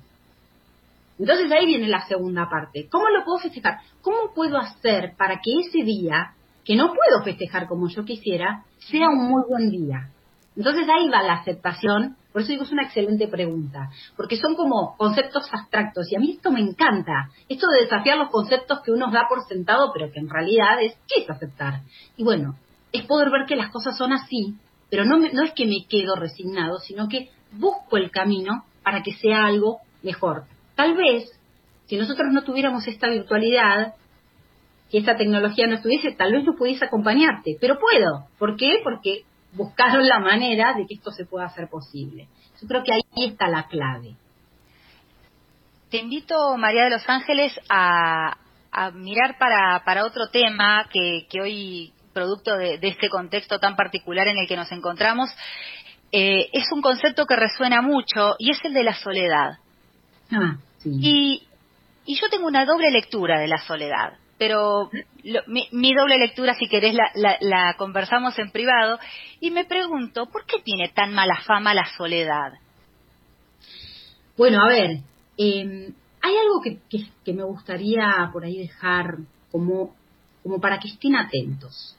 Entonces 1.19 1.51
ahí 1.51 1.65
viene 1.65 1.87
la 1.87 2.05
segunda 2.07 2.49
parte. 2.49 2.87
¿Cómo 2.91 3.09
lo 3.09 3.23
puedo 3.23 3.39
festejar? 3.39 3.79
¿Cómo 4.01 4.33
puedo 4.35 4.57
hacer 4.57 5.13
para 5.17 5.39
que 5.43 5.59
ese 5.59 5.83
día, 5.83 6.33
que 6.63 6.75
no 6.75 6.87
puedo 6.93 7.23
festejar 7.23 7.67
como 7.67 7.89
yo 7.89 8.05
quisiera, 8.05 8.63
sea 8.79 9.09
un 9.09 9.27
muy 9.27 9.43
buen 9.47 9.69
día? 9.69 10.11
Entonces 10.55 10.87
ahí 10.89 11.07
va 11.07 11.21
la 11.21 11.33
aceptación, 11.33 12.17
por 12.33 12.41
eso 12.41 12.49
digo 12.49 12.63
es 12.63 12.71
una 12.71 12.83
excelente 12.83 13.27
pregunta, 13.27 13.91
porque 14.15 14.37
son 14.37 14.55
como 14.55 14.95
conceptos 14.97 15.47
abstractos 15.51 16.11
y 16.11 16.15
a 16.15 16.19
mí 16.19 16.31
esto 16.31 16.51
me 16.51 16.61
encanta, 16.61 17.29
esto 17.47 17.67
de 17.67 17.83
desafiar 17.83 18.17
los 18.17 18.29
conceptos 18.29 18.81
que 18.81 18.91
uno 18.91 19.11
da 19.11 19.27
por 19.29 19.43
sentado, 19.47 19.91
pero 19.93 20.11
que 20.11 20.19
en 20.19 20.27
realidad 20.27 20.81
es, 20.81 20.97
¿qué 21.07 21.21
es 21.21 21.29
aceptar? 21.29 21.81
Y 22.15 22.23
bueno, 22.23 22.55
es 22.91 23.05
poder 23.05 23.29
ver 23.29 23.45
que 23.47 23.55
las 23.55 23.69
cosas 23.69 23.95
son 23.97 24.13
así, 24.13 24.55
pero 24.89 25.05
no, 25.05 25.17
no 25.17 25.43
es 25.43 25.53
que 25.53 25.67
me 25.67 25.85
quedo 25.87 26.15
resignado, 26.15 26.79
sino 26.79 27.07
que 27.07 27.29
busco 27.51 27.97
el 27.97 28.09
camino 28.09 28.63
para 28.83 29.03
que 29.03 29.13
sea 29.13 29.45
algo 29.45 29.81
mejor. 30.01 30.45
Tal 30.77 30.95
vez, 30.95 31.27
si 31.87 31.97
nosotros 31.97 32.27
no 32.31 32.43
tuviéramos 32.43 32.87
esta 32.87 33.09
virtualidad, 33.09 33.95
si 34.89 34.99
esta 34.99 35.17
tecnología 35.17 35.65
no 35.65 35.73
estuviese, 35.73 36.11
tal 36.11 36.33
vez 36.33 36.43
no 36.43 36.53
pudiese 36.55 36.85
acompañarte, 36.85 37.57
pero 37.59 37.79
puedo. 37.79 38.27
¿Por 38.37 38.55
qué? 38.55 38.79
Porque 38.83 39.23
buscaron 39.53 40.07
la 40.07 40.19
manera 40.19 40.75
de 40.75 40.85
que 40.85 40.93
esto 40.93 41.09
se 41.11 41.25
pueda 41.25 41.47
hacer 41.47 41.67
posible. 41.67 42.27
Yo 42.61 42.67
creo 42.67 42.83
que 42.83 42.93
ahí 42.93 43.25
está 43.25 43.47
la 43.47 43.67
clave. 43.67 44.15
Te 45.89 45.97
invito, 45.97 46.55
María 46.57 46.83
de 46.83 46.91
los 46.91 47.09
Ángeles, 47.09 47.59
a, 47.69 48.37
mirar 48.93 49.39
para, 49.39 49.83
para, 49.83 50.05
otro 50.05 50.27
tema 50.29 50.87
que, 50.93 51.25
hoy, 51.41 51.91
producto 52.13 52.55
de, 52.55 52.77
este 52.83 53.09
contexto 53.09 53.57
tan 53.57 53.75
particular 53.75 54.27
en 54.27 54.37
el 54.37 54.47
que 54.47 54.57
nos 54.57 54.71
encontramos, 54.71 55.27
eh, 56.11 56.49
es 56.53 56.65
un 56.71 56.83
concepto 56.83 57.25
que 57.25 57.35
resuena 57.35 57.81
mucho 57.81 58.35
y 58.37 58.51
es 58.51 58.63
el 58.63 58.73
de 58.75 58.83
la 58.83 58.93
soledad. 58.93 59.57
Ah. 60.31 60.57
Y, 61.01 61.47
y 62.05 62.15
yo 62.15 62.29
tengo 62.29 62.47
una 62.47 62.65
doble 62.65 62.91
lectura 62.91 63.39
de 63.39 63.47
la 63.47 63.59
soledad 63.59 64.17
pero 64.37 64.89
mi, 65.47 65.93
doble 65.93 66.17
lectura, 66.17 66.53
si 66.53 66.67
querés, 66.67 66.95
la, 67.15 67.75
conversamos 67.77 68.37
en 68.39 68.51
privado, 68.51 68.99
y 69.39 69.51
me 69.51 69.65
pregunto, 69.65 70.27
¿por 70.27 70.45
qué 70.45 70.59
tiene 70.63 70.89
tan 70.89 71.13
mala 71.13 71.41
fama 71.45 71.73
la 71.73 71.87
soledad? 71.97 72.53
Bueno, 74.37 74.59
a 74.63 74.67
ver, 74.67 74.99
em, 75.37 75.93
hay 76.21 76.35
algo 76.35 76.61
que, 76.63 76.79
que, 77.25 77.33
me 77.33 77.43
gustaría 77.43 78.29
por 78.31 78.45
ahí 78.45 78.59
dejar 78.59 79.17
como, 79.51 79.95
como 80.43 80.59
para 80.59 80.79
que 80.79 80.89
estén 80.89 81.15
atentos. 81.15 81.97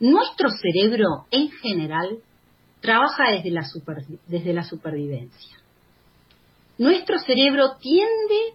Nuestro 0.00 0.48
cerebro, 0.50 1.26
en 1.30 1.50
general, 1.50 2.18
trabaja 2.80 3.30
desde 3.30 3.50
la, 3.50 3.66
desde 4.26 4.52
la 4.54 4.64
supervivencia. 4.64 5.58
Nuestro 6.78 7.18
cerebro 7.18 7.76
tiende 7.80 8.54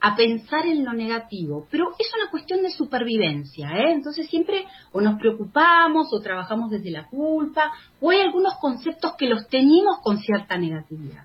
a 0.00 0.14
pensar 0.14 0.66
en 0.66 0.84
lo 0.84 0.92
negativo, 0.92 1.66
pero 1.70 1.94
es 1.98 2.10
una 2.14 2.30
cuestión 2.30 2.62
de 2.62 2.70
supervivencia, 2.70 3.70
¿eh? 3.70 3.92
Entonces 3.92 4.28
siempre 4.28 4.66
o 4.92 5.00
nos 5.00 5.18
preocupamos 5.18 6.12
o 6.12 6.20
trabajamos 6.20 6.70
desde 6.70 6.90
la 6.90 7.06
culpa, 7.08 7.72
o 8.00 8.10
hay 8.10 8.20
algunos 8.20 8.54
conceptos 8.60 9.14
que 9.18 9.28
los 9.28 9.48
tenemos 9.48 10.00
con 10.02 10.18
cierta 10.18 10.58
negatividad. 10.58 11.24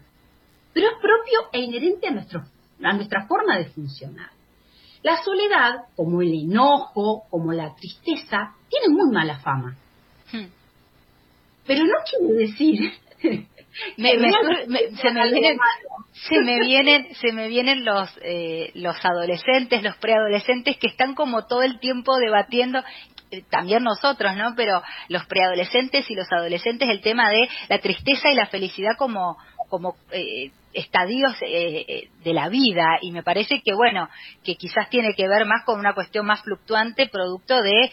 Pero 0.73 0.87
es 0.87 0.93
propio 0.93 1.49
e 1.51 1.59
inherente 1.59 2.07
a, 2.07 2.11
nuestro, 2.11 2.43
a 2.81 2.93
nuestra 2.93 3.27
forma 3.27 3.57
de 3.57 3.65
funcionar. 3.65 4.29
La 5.03 5.21
soledad, 5.23 5.85
como 5.95 6.21
el 6.21 6.33
enojo, 6.33 7.23
como 7.29 7.51
la 7.51 7.75
tristeza, 7.75 8.55
tiene 8.69 8.89
muy 8.89 9.11
mala 9.11 9.39
fama. 9.39 9.75
Hmm. 10.31 10.47
Pero 11.67 11.83
no 11.83 11.95
quiere 12.09 12.33
decir 12.33 12.93
me, 13.97 14.11
se, 14.95 15.11
me 15.11 15.57
se 16.11 16.41
me 16.41 16.59
vienen 16.59 17.13
se 17.15 17.31
me 17.31 17.47
vienen 17.47 17.85
los 17.85 18.09
eh, 18.21 18.71
los 18.73 18.95
adolescentes 19.05 19.83
los 19.83 19.95
preadolescentes 19.97 20.77
que 20.77 20.87
están 20.87 21.13
como 21.15 21.45
todo 21.45 21.61
el 21.61 21.79
tiempo 21.79 22.17
debatiendo 22.17 22.83
eh, 23.31 23.43
también 23.49 23.83
nosotros, 23.83 24.35
¿no? 24.35 24.53
Pero 24.55 24.81
los 25.07 25.25
preadolescentes 25.27 26.09
y 26.09 26.15
los 26.15 26.31
adolescentes, 26.31 26.89
el 26.89 27.01
tema 27.01 27.29
de 27.29 27.47
la 27.67 27.79
tristeza 27.79 28.29
y 28.31 28.35
la 28.35 28.47
felicidad 28.47 28.93
como, 28.97 29.37
eh, 30.11 30.51
estadios 30.73 31.35
eh, 31.41 32.09
de 32.23 32.33
la 32.33 32.49
vida. 32.49 32.97
Y 33.01 33.11
me 33.11 33.21
parece 33.21 33.61
que, 33.63 33.73
bueno, 33.75 34.09
que 34.43 34.55
quizás 34.55 34.89
tiene 34.89 35.13
que 35.13 35.27
ver 35.27 35.45
más 35.45 35.63
con 35.63 35.79
una 35.79 35.93
cuestión 35.93 36.25
más 36.25 36.41
fluctuante, 36.41 37.07
producto 37.07 37.61
de 37.61 37.91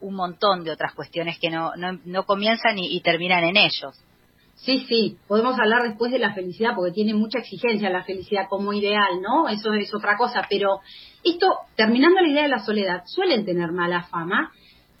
un 0.00 0.14
montón 0.14 0.64
de 0.64 0.72
otras 0.72 0.94
cuestiones 0.94 1.38
que 1.38 1.50
no, 1.50 1.72
no, 1.76 2.24
comienzan 2.24 2.78
y 2.78 3.00
terminan 3.00 3.44
en 3.44 3.56
ellos. 3.56 3.96
Sí, 4.58 4.84
sí, 4.88 5.16
podemos 5.28 5.58
hablar 5.58 5.82
después 5.84 6.10
de 6.10 6.18
la 6.18 6.34
felicidad 6.34 6.72
porque 6.74 6.90
tiene 6.90 7.14
mucha 7.14 7.38
exigencia 7.38 7.90
la 7.90 8.02
felicidad 8.02 8.48
como 8.48 8.72
ideal, 8.72 9.22
¿no? 9.22 9.48
Eso 9.48 9.72
es 9.72 9.94
otra 9.94 10.16
cosa, 10.16 10.42
pero 10.50 10.80
esto, 11.24 11.46
terminando 11.76 12.20
la 12.20 12.28
idea 12.28 12.42
de 12.42 12.48
la 12.48 12.58
soledad, 12.58 13.02
suelen 13.06 13.44
tener 13.44 13.70
mala 13.70 14.02
fama. 14.04 14.50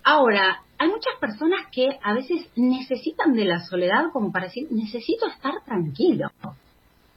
Ahora, 0.04 0.62
hay 0.78 0.88
muchas 0.88 1.14
personas 1.20 1.66
que 1.72 1.98
a 2.02 2.14
veces 2.14 2.48
necesitan 2.54 3.34
de 3.34 3.46
la 3.46 3.58
soledad 3.58 4.04
como 4.12 4.30
para 4.30 4.46
decir, 4.46 4.68
necesito 4.70 5.26
estar 5.26 5.54
tranquilo. 5.64 6.30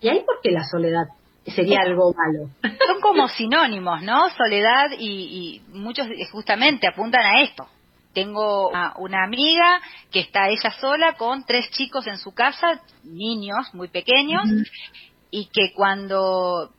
Y 0.01 0.09
ahí 0.09 0.23
porque 0.25 0.49
la 0.49 0.63
soledad 0.63 1.09
sería 1.45 1.81
algo 1.81 2.11
malo. 2.13 2.49
Son 2.63 3.01
como 3.01 3.27
sinónimos, 3.27 4.01
¿no? 4.01 4.29
Soledad 4.31 4.89
y, 4.97 5.61
y 5.69 5.77
muchos 5.77 6.07
justamente 6.31 6.87
apuntan 6.87 7.21
a 7.21 7.43
esto 7.43 7.67
tengo 8.13 8.69
una, 8.97 9.23
amiga 9.23 9.81
que 10.11 10.19
está 10.19 10.49
ella 10.49 10.71
sola 10.79 11.13
con 11.13 11.45
tres 11.45 11.69
chicos 11.71 12.07
en 12.07 12.17
su 12.17 12.33
casa, 12.33 12.81
niños 13.03 13.73
muy 13.73 13.87
pequeños, 13.87 14.43
y 15.29 15.47
que 15.47 15.71
cuando 15.73 16.71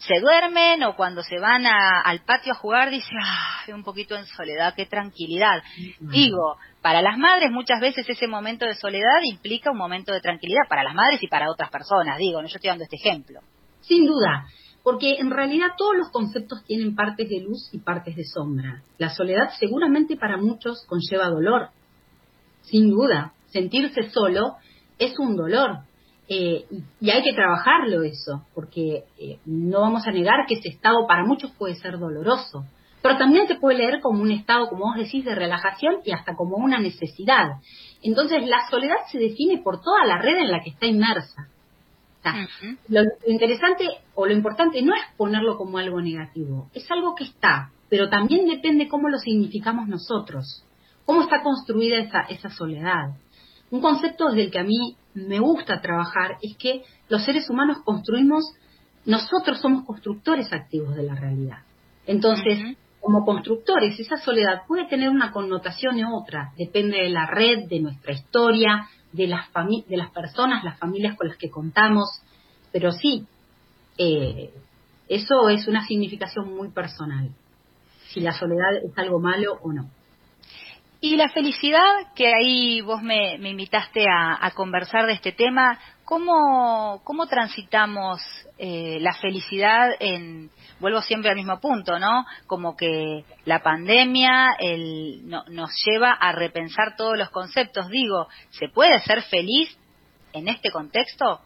se 0.00 0.20
duermen 0.20 0.82
o 0.82 0.96
cuando 0.96 1.22
se 1.22 1.38
van 1.38 1.64
al 1.66 2.20
patio 2.24 2.52
a 2.52 2.56
jugar 2.56 2.90
dice, 2.90 3.08
ah, 3.22 3.62
un 3.68 3.84
poquito 3.84 4.16
en 4.16 4.26
soledad, 4.26 4.74
qué 4.74 4.86
tranquilidad. 4.86 5.62
Digo, 6.00 6.56
para 6.82 7.00
las 7.00 7.16
madres 7.16 7.50
muchas 7.52 7.80
veces 7.80 8.08
ese 8.08 8.26
momento 8.26 8.66
de 8.66 8.74
soledad 8.74 9.22
implica 9.24 9.70
un 9.70 9.78
momento 9.78 10.12
de 10.12 10.20
tranquilidad 10.20 10.68
para 10.68 10.82
las 10.82 10.94
madres 10.94 11.22
y 11.22 11.28
para 11.28 11.50
otras 11.50 11.70
personas, 11.70 12.18
digo, 12.18 12.42
no 12.42 12.48
yo 12.48 12.56
estoy 12.56 12.68
dando 12.68 12.84
este 12.84 12.96
ejemplo. 12.96 13.40
Sin 13.80 14.04
duda, 14.04 14.46
porque 14.82 15.14
en 15.18 15.30
realidad 15.30 15.68
todos 15.76 15.96
los 15.96 16.10
conceptos 16.10 16.64
tienen 16.64 16.94
partes 16.94 17.28
de 17.28 17.40
luz 17.40 17.68
y 17.72 17.78
partes 17.78 18.16
de 18.16 18.24
sombra. 18.24 18.82
La 18.98 19.10
soledad 19.10 19.50
seguramente 19.58 20.16
para 20.16 20.36
muchos 20.36 20.84
conlleva 20.86 21.28
dolor, 21.28 21.68
sin 22.62 22.90
duda. 22.90 23.32
Sentirse 23.46 24.10
solo 24.10 24.56
es 24.98 25.18
un 25.18 25.36
dolor 25.36 25.80
eh, 26.28 26.64
y, 27.00 27.10
hay 27.10 27.22
que 27.22 27.34
trabajarlo 27.34 28.02
eso, 28.02 28.46
porque 28.54 29.04
eh, 29.18 29.38
no 29.44 29.80
vamos 29.80 30.06
a 30.06 30.12
negar 30.12 30.46
que 30.48 30.54
ese 30.54 30.68
estado 30.68 31.06
para 31.06 31.24
muchos 31.24 31.52
puede 31.52 31.74
ser 31.74 31.98
doloroso, 31.98 32.64
pero 33.02 33.18
también 33.18 33.46
se 33.48 33.56
puede 33.56 33.78
leer 33.78 34.00
como 34.00 34.22
un 34.22 34.30
estado, 34.30 34.68
como 34.68 34.86
vos 34.86 34.96
decís, 34.96 35.24
de 35.24 35.34
relajación 35.34 35.96
y 36.04 36.12
hasta 36.12 36.34
como 36.34 36.56
una 36.56 36.78
necesidad. 36.78 37.60
Entonces 38.02 38.46
la 38.46 38.66
soledad 38.70 38.96
se 39.10 39.18
define 39.18 39.60
por 39.62 39.82
toda 39.82 40.06
la 40.06 40.18
red 40.18 40.36
en 40.38 40.50
la 40.50 40.62
que 40.62 40.70
está 40.70 40.86
inmersa 40.86 41.48
lo, 42.88 43.02
interesante 43.26 43.84
o 44.14 44.26
lo 44.26 44.32
importante 44.32 44.82
no 44.82 44.94
es 44.94 45.02
ponerlo 45.16 45.56
como 45.56 45.78
algo 45.78 46.00
negativo, 46.00 46.70
es 46.74 46.88
algo 46.90 47.14
que 47.14 47.24
está, 47.24 47.70
pero 47.88 48.08
también 48.08 48.46
depende 48.46 48.88
cómo 48.88 49.08
lo 49.08 49.18
significamos 49.18 49.88
nosotros, 49.88 50.64
cómo 51.04 51.22
está 51.22 51.42
construida 51.42 51.98
esa, 51.98 52.20
esa 52.22 52.50
soledad. 52.50 53.16
Un 53.70 53.80
concepto 53.80 54.28
desde 54.28 54.44
el 54.44 54.50
que 54.50 54.58
a 54.58 54.64
mí 54.64 54.96
me 55.14 55.40
gusta 55.40 55.80
trabajar 55.80 56.36
es 56.42 56.56
que 56.56 56.82
los 57.08 57.24
seres 57.24 57.48
humanos 57.50 57.78
construimos, 57.84 58.44
nosotros 59.04 59.60
somos 59.60 59.84
constructores 59.84 60.52
activos 60.52 60.94
de 60.94 61.02
la 61.02 61.14
realidad. 61.14 61.58
Entonces, 62.06 62.76
como 63.00 63.24
constructores, 63.24 63.98
esa 63.98 64.16
soledad 64.16 64.62
puede 64.66 64.86
tener 64.86 65.08
una 65.08 65.32
connotación 65.32 66.02
u 66.04 66.16
otra, 66.16 66.52
depende 66.56 66.98
de 66.98 67.08
la 67.10 67.26
red, 67.26 67.68
de 67.68 67.80
nuestra 67.80 68.12
historia, 68.12 68.88
de 69.12 69.26
las, 69.26 69.46
de 69.88 69.96
las 69.96 70.10
personas, 70.10 70.64
las 70.64 70.78
familias 70.78 71.16
con 71.16 71.28
las 71.28 71.36
que 71.36 71.50
contamos, 71.50 72.08
pero 72.72 72.92
sí, 72.92 73.26
eh, 73.98 74.50
eso 75.08 75.48
es 75.48 75.68
una 75.68 75.86
significación 75.86 76.54
muy 76.54 76.70
personal, 76.70 77.30
si 78.08 78.20
la 78.20 78.32
soledad 78.32 78.76
es 78.84 78.96
algo 78.96 79.20
malo 79.20 79.58
o 79.62 79.72
no. 79.72 79.88
Y 81.04 81.16
la 81.16 81.28
felicidad, 81.30 82.12
que 82.14 82.32
ahí 82.32 82.80
vos 82.80 83.02
me, 83.02 83.34
invitaste 83.34 84.06
a, 84.08 84.50
conversar 84.54 85.06
de 85.06 85.14
este 85.14 85.32
tema, 85.32 85.76
¿cómo, 86.04 87.00
cómo 87.04 87.26
transitamos 87.26 88.20
eh, 88.58 88.98
la 89.00 89.14
felicidad 89.14 89.90
en, 90.00 90.50
vuelvo 90.80 91.00
siempre 91.02 91.30
al 91.30 91.36
mismo 91.36 91.60
punto, 91.60 91.98
¿no? 91.98 92.26
Como 92.46 92.76
que 92.76 93.24
la 93.44 93.62
pandemia 93.62 94.56
el, 94.58 95.28
nos 95.28 95.70
lleva 95.84 96.12
a 96.12 96.32
repensar 96.32 96.96
todos 96.96 97.18
los 97.18 97.30
conceptos. 97.30 97.88
Digo, 97.88 98.28
¿se 98.50 98.68
puede 98.68 98.98
ser 99.00 99.22
feliz 99.22 99.76
en 100.32 100.48
este 100.48 100.70
contexto? 100.70 101.40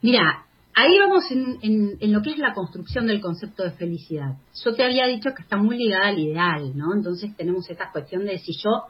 Mira, 0.00 0.46
ahí 0.74 0.96
vamos 0.98 1.24
en, 1.30 1.98
lo 2.12 2.22
que 2.22 2.30
es 2.30 2.38
la 2.38 2.54
construcción 2.54 3.06
del 3.06 3.20
concepto 3.20 3.64
de 3.64 3.72
felicidad. 3.72 4.36
Yo 4.64 4.74
te 4.74 4.84
había 4.84 5.06
dicho 5.06 5.30
que 5.34 5.42
está 5.42 5.56
muy 5.56 5.76
ligada 5.76 6.08
al 6.08 6.18
ideal, 6.18 6.76
¿no? 6.76 6.94
Entonces 6.94 7.36
tenemos 7.36 7.68
esta 7.68 7.90
cuestión 7.90 8.24
de 8.24 8.38
si 8.38 8.52
yo, 8.52 8.84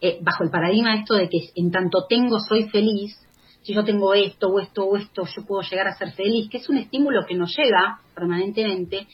eh, 0.00 0.18
bajo 0.20 0.44
el 0.44 0.50
paradigma 0.50 0.96
esto 0.96 1.14
de 1.14 1.28
que 1.28 1.50
en 1.56 1.70
tanto 1.70 2.06
tengo 2.08 2.38
soy 2.38 2.68
feliz, 2.68 3.18
si 3.62 3.74
yo 3.74 3.84
tengo 3.84 4.14
esto 4.14 4.48
o 4.48 4.60
esto 4.60 4.84
o 4.84 4.96
esto, 4.96 5.24
yo 5.24 5.44
puedo 5.44 5.62
llegar 5.62 5.88
a 5.88 5.96
ser 5.96 6.12
feliz, 6.12 6.48
que 6.48 6.58
es 6.58 6.68
un 6.68 6.78
estímulo 6.78 7.26
que 7.26 7.34
nos 7.34 7.54
llega 7.56 8.00
permanentemente, 8.14 9.06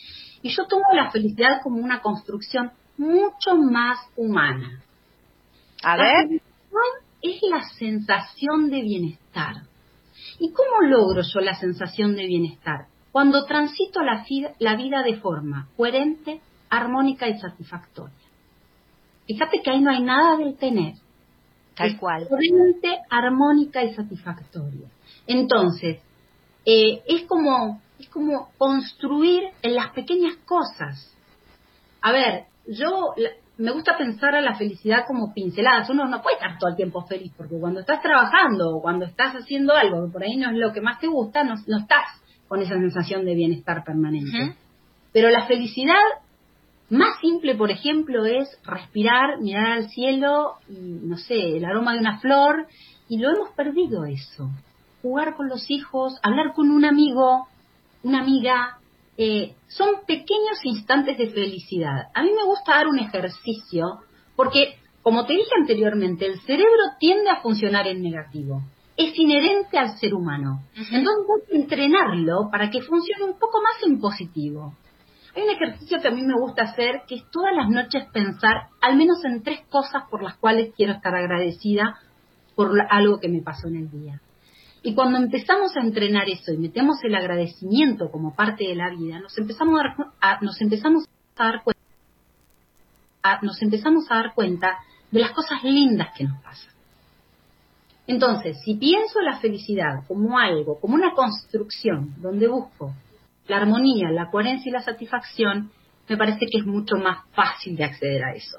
y 0.43 0.49
yo 0.51 0.67
tomo 0.69 0.85
la 0.95 1.11
felicidad 1.11 1.61
como 1.63 1.79
una 1.79 2.01
construcción 2.01 2.71
mucho 2.99 3.57
más 3.57 3.99
humana. 4.17 4.83
A 5.83 5.97
ver. 5.97 6.41
es 7.23 7.41
la 7.51 7.63
sensación 7.79 8.71
de 8.71 8.83
bienestar. 8.83 9.63
¿Y 10.39 10.53
cómo 10.53 10.89
logro 10.89 11.23
yo 11.23 11.41
la 11.41 11.55
sensación 11.55 12.15
de 12.15 12.27
bienestar? 12.27 12.87
Cuando 13.13 13.47
transito 13.47 14.03
la, 14.03 14.25
la 14.59 14.77
vida 14.77 15.03
de 15.03 15.17
forma 15.17 15.69
coherente, 15.77 16.41
armónica 16.71 17.29
y 17.29 17.39
satisfactoria. 17.39 18.24
Fíjate 19.27 19.61
que 19.63 19.71
ahí 19.71 19.81
no 19.81 19.91
hay 19.91 20.03
nada 20.03 20.37
del 20.37 20.57
tener, 20.57 20.95
Tal 21.75 21.99
cual. 21.99 22.29
armónica 23.11 23.83
y 23.83 23.95
satisfactoria. 23.95 24.89
Entonces, 25.27 26.01
eh, 26.67 27.03
es 27.07 27.25
como 27.25 27.81
es 27.99 28.09
como 28.09 28.51
construir 28.59 29.45
en 29.63 29.75
las 29.75 29.91
pequeñas 29.93 30.37
cosas. 30.45 31.13
A 32.01 32.13
ver, 32.13 32.45
yo 32.67 33.15
me 33.57 33.71
gusta 33.71 33.97
pensar 33.97 34.35
a 34.35 34.41
la 34.41 34.55
felicidad 34.55 35.05
como 35.07 35.33
pinceladas. 35.33 35.89
Uno 35.89 36.07
no 36.07 36.23
puede 36.23 36.37
estar 36.37 36.59
todo 36.59 36.71
el 36.71 36.77
tiempo 36.77 37.03
feliz, 37.07 37.33
porque 37.37 37.59
cuando 37.59 37.81
estás 37.81 38.03
trabajando 38.03 38.77
o 38.77 38.83
cuando 38.83 39.07
estás 39.07 39.35
haciendo 39.35 39.75
algo 39.75 40.07
que 40.07 40.13
por 40.13 40.23
ahí 40.23 40.37
no 40.37 40.51
es 40.51 40.57
lo 40.57 40.73
que 40.73 40.81
más 40.81 40.99
te 41.01 41.07
gusta, 41.07 41.45
no, 41.45 41.55
estás 41.55 42.21
con 42.49 42.61
esa 42.61 42.75
sensación 42.75 43.25
de 43.25 43.35
bienestar 43.35 43.85
permanente. 43.85 44.57
Pero 45.13 45.31
la 45.31 45.47
felicidad 45.47 45.95
más 46.91 47.19
simple, 47.21 47.55
por 47.55 47.71
ejemplo, 47.71 48.25
es 48.25 48.49
respirar, 48.65 49.41
mirar 49.41 49.73
al 49.73 49.89
cielo, 49.89 50.55
y, 50.69 50.75
no 50.79 51.17
sé, 51.17 51.57
el 51.57 51.65
aroma 51.65 51.95
de 51.95 52.01
una 52.01 52.21
flor, 52.21 52.67
y 53.09 53.19
lo 53.19 53.31
hemos 53.31 53.51
perdido 53.51 54.05
eso. 54.05 54.51
Jugar 55.03 55.35
con 55.37 55.49
los 55.49 55.71
hijos, 55.71 56.19
hablar 56.23 56.53
con 56.55 56.71
un 56.71 56.85
amigo, 56.85 57.47
una 58.03 58.21
amiga, 58.21 58.79
eh, 59.17 59.55
son 59.69 60.05
pequeños 60.07 60.59
instantes 60.65 61.17
de 61.19 61.31
felicidad. 61.31 62.09
A 62.15 62.23
mí 62.23 62.31
me 62.31 62.45
gusta 62.45 62.75
dar 62.75 62.89
un 62.89 62.99
ejercicio 62.99 64.01
porque, 64.35 64.77
como 65.03 65.25
te 65.25 65.35
dije 65.35 65.51
anteriormente, 65.59 66.27
el 66.27 66.41
cerebro 66.41 66.83
tiende 66.99 67.31
a 67.31 67.41
funcionar 67.41 67.87
en 67.87 68.03
negativo. 68.03 68.63
Es 68.97 69.17
inherente 69.19 69.79
al 69.79 69.99
ser 69.99 70.15
humano. 70.15 70.63
Entonces 70.75 71.27
hay 71.37 71.49
que 71.49 71.57
entrenarlo 71.57 72.49
para 72.51 72.71
que 72.71 72.83
funcione 72.83 73.25
un 73.25 73.39
poco 73.39 73.61
más 73.61 73.83
en 73.85 74.01
positivo. 74.01 74.75
Hay 75.35 75.43
un 75.43 75.51
ejercicio 75.51 76.01
que 76.01 76.09
a 76.09 76.13
mí 76.13 76.23
me 76.23 76.39
gusta 76.39 76.63
hacer, 76.63 77.03
que 77.09 77.17
es 77.17 77.31
todas 77.31 77.55
las 77.57 77.69
noches 77.69 78.05
pensar 78.13 78.69
al 78.81 78.97
menos 78.97 79.25
en 79.25 79.43
tres 79.43 79.61
cosas 79.69 80.05
por 80.09 80.23
las 80.23 80.37
cuales 80.37 80.73
quiero 80.77 80.93
estar 80.93 81.15
agradecida 81.15 81.99
por 82.55 82.71
algo 82.89 83.19
que 83.19 83.29
me 83.29 83.43
pasó 83.43 83.67
en 83.67 83.77
el 83.77 83.91
día. 83.91 84.21
Y 84.83 84.95
cuando 84.95 85.19
empezamos 85.19 85.77
a 85.77 85.81
entrenar 85.81 86.29
eso 86.29 86.53
y 86.53 86.59
metemos 86.59 87.03
el 87.03 87.15
agradecimiento 87.15 88.11
como 88.11 88.35
parte 88.35 88.65
de 88.69 88.77
la 88.77 88.91
vida, 88.91 89.19
nos 89.19 89.37
empezamos 89.39 89.81
a, 90.21 90.39
nos 90.41 90.61
empezamos 90.61 91.05
a 91.37 91.45
dar 91.45 91.63
cuenta, 91.65 91.81
nos 93.43 93.61
empezamos 93.63 94.05
a 94.11 94.15
dar 94.17 94.35
cuenta 94.35 94.77
de 95.11 95.21
las 95.21 95.33
cosas 95.33 95.65
lindas 95.65 96.09
que 96.17 96.25
nos 96.25 96.41
pasan. 96.43 96.75
Entonces, 98.07 98.59
si 98.63 98.75
pienso 98.75 99.21
la 99.23 99.39
felicidad 99.39 100.07
como 100.07 100.39
algo, 100.39 100.79
como 100.79 100.95
una 100.95 101.15
construcción 101.15 102.15
donde 102.19 102.47
busco 102.47 102.93
la 103.47 103.59
armonía, 103.59 104.11
la 104.11 104.31
coherencia 104.31 104.71
y 104.71 104.73
la 104.73 104.83
satisfacción, 104.83 105.71
me 106.09 106.17
parece 106.17 106.47
que 106.51 106.59
es 106.59 106.67
mucho 106.67 106.97
más 106.97 107.19
fácil 107.33 107.77
de 107.77 107.85
acceder 107.85 108.25
a 108.25 108.35
eso. 108.35 108.59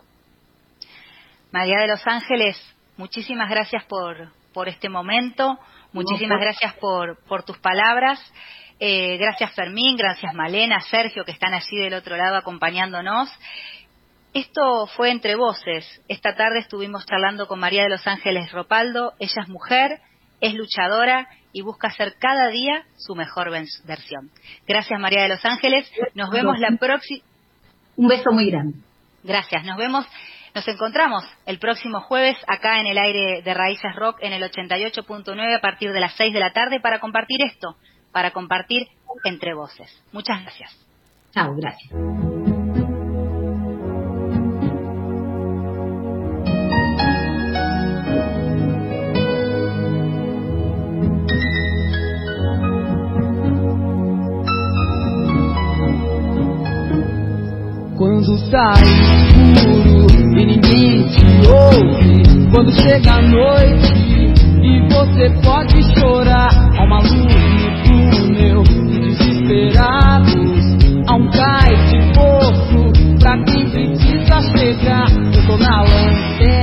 María 1.51 1.79
de 1.79 1.87
los 1.87 2.05
Ángeles, 2.05 2.57
muchísimas 2.97 3.49
gracias 3.49 3.83
por, 3.85 4.31
por 4.53 4.67
este 4.67 4.89
momento, 4.89 5.57
muchísimas 5.93 6.39
gracias 6.39 6.73
por, 6.75 7.17
por 7.27 7.43
tus 7.43 7.57
palabras. 7.59 8.19
Eh, 8.79 9.17
gracias 9.17 9.53
Fermín, 9.53 9.95
gracias 9.95 10.33
Malena, 10.33 10.81
Sergio, 10.81 11.23
que 11.23 11.31
están 11.31 11.53
allí 11.53 11.77
del 11.77 11.93
otro 11.93 12.17
lado 12.17 12.35
acompañándonos. 12.35 13.29
Esto 14.33 14.85
fue 14.87 15.11
entre 15.11 15.35
voces. 15.35 15.85
Esta 16.09 16.35
tarde 16.35 16.59
estuvimos 16.59 17.05
charlando 17.05 17.47
con 17.47 17.57
María 17.57 17.83
de 17.83 17.89
los 17.89 18.05
Ángeles 18.05 18.51
Ropaldo. 18.51 19.13
Ella 19.17 19.43
es 19.43 19.47
mujer, 19.47 20.01
es 20.41 20.53
luchadora 20.53 21.27
y 21.53 21.61
busca 21.61 21.89
ser 21.91 22.15
cada 22.19 22.49
día 22.49 22.83
su 22.97 23.15
mejor 23.15 23.49
versión. 23.85 24.29
Gracias 24.67 24.99
María 24.99 25.23
de 25.23 25.29
los 25.29 25.45
Ángeles. 25.45 25.89
Nos 26.13 26.29
vemos 26.29 26.59
la 26.59 26.75
próxima. 26.77 27.23
Un 27.95 28.07
beso 28.07 28.31
muy 28.31 28.49
grande. 28.49 28.77
Gracias. 29.23 29.63
Nos 29.63 29.77
vemos. 29.77 30.05
Nos 30.53 30.67
encontramos 30.69 31.25
el 31.45 31.59
próximo 31.59 31.99
jueves 31.99 32.37
acá 32.47 32.79
en 32.79 32.87
el 32.87 32.97
aire 32.97 33.41
de 33.41 33.53
Raíces 33.53 33.93
Rock 33.95 34.19
en 34.21 34.31
el 34.31 34.41
88.9 34.41 35.57
a 35.57 35.59
partir 35.59 35.91
de 35.91 35.99
las 35.99 36.13
6 36.15 36.33
de 36.33 36.39
la 36.39 36.53
tarde 36.53 36.79
para 36.79 36.99
compartir 36.99 37.41
esto, 37.43 37.75
para 38.13 38.31
compartir 38.31 38.87
entre 39.25 39.53
voces. 39.53 39.91
Muchas 40.13 40.41
gracias. 40.43 40.73
Chao, 41.33 41.53
gracias. 41.55 42.44
Quando 58.55 58.73
tá 58.73 58.73
escuro 58.83 60.07
e 60.39 60.45
ninguém 60.45 61.03
te 61.09 61.25
ouve. 61.45 62.23
Quando 62.53 62.71
chega 62.71 63.15
a 63.15 63.21
noite 63.21 64.33
e 64.63 64.79
você 64.93 65.29
pode 65.43 65.83
chorar. 65.93 66.49
Há 66.77 66.83
uma 66.85 66.99
luz 66.99 67.11
no 67.11 67.69
túnel 67.83 68.63
e 68.63 68.99
desesperados. 68.99 70.63
Há 71.05 71.15
um 71.15 71.29
cais 71.31 71.91
de 71.91 71.99
poço 72.13 72.93
pra 73.19 73.37
quem 73.43 73.69
precisa 73.69 74.41
chegar. 74.57 75.11
Eu 75.11 75.47
tô 75.47 75.57
na 75.57 75.81
lanterna 75.81 76.54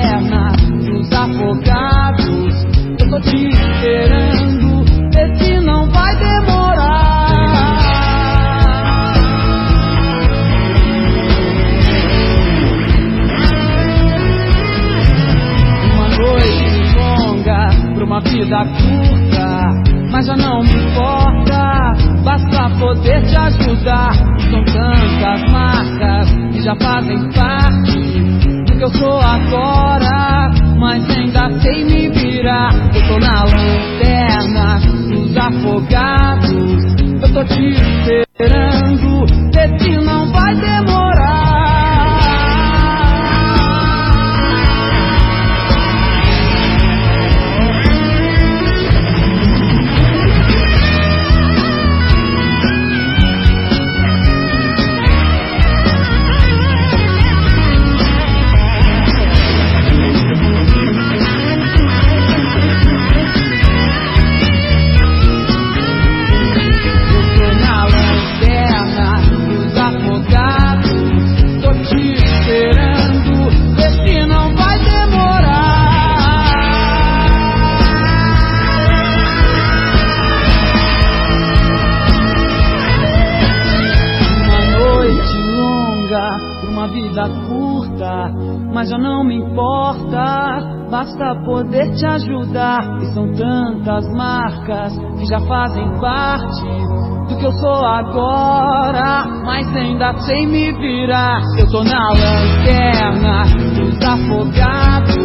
agora. 98.02 99.24
Mas 99.44 99.66
ainda 99.76 100.12
sei 100.18 100.46
me 100.46 100.72
virar. 100.72 101.40
Eu 101.58 101.68
tô 101.70 101.82
na 101.84 102.08
lanterna 102.10 103.44
dos 103.76 104.00
afogados. 104.02 105.16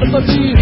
Eu 0.00 0.10
tô 0.10 0.22
te 0.22 0.54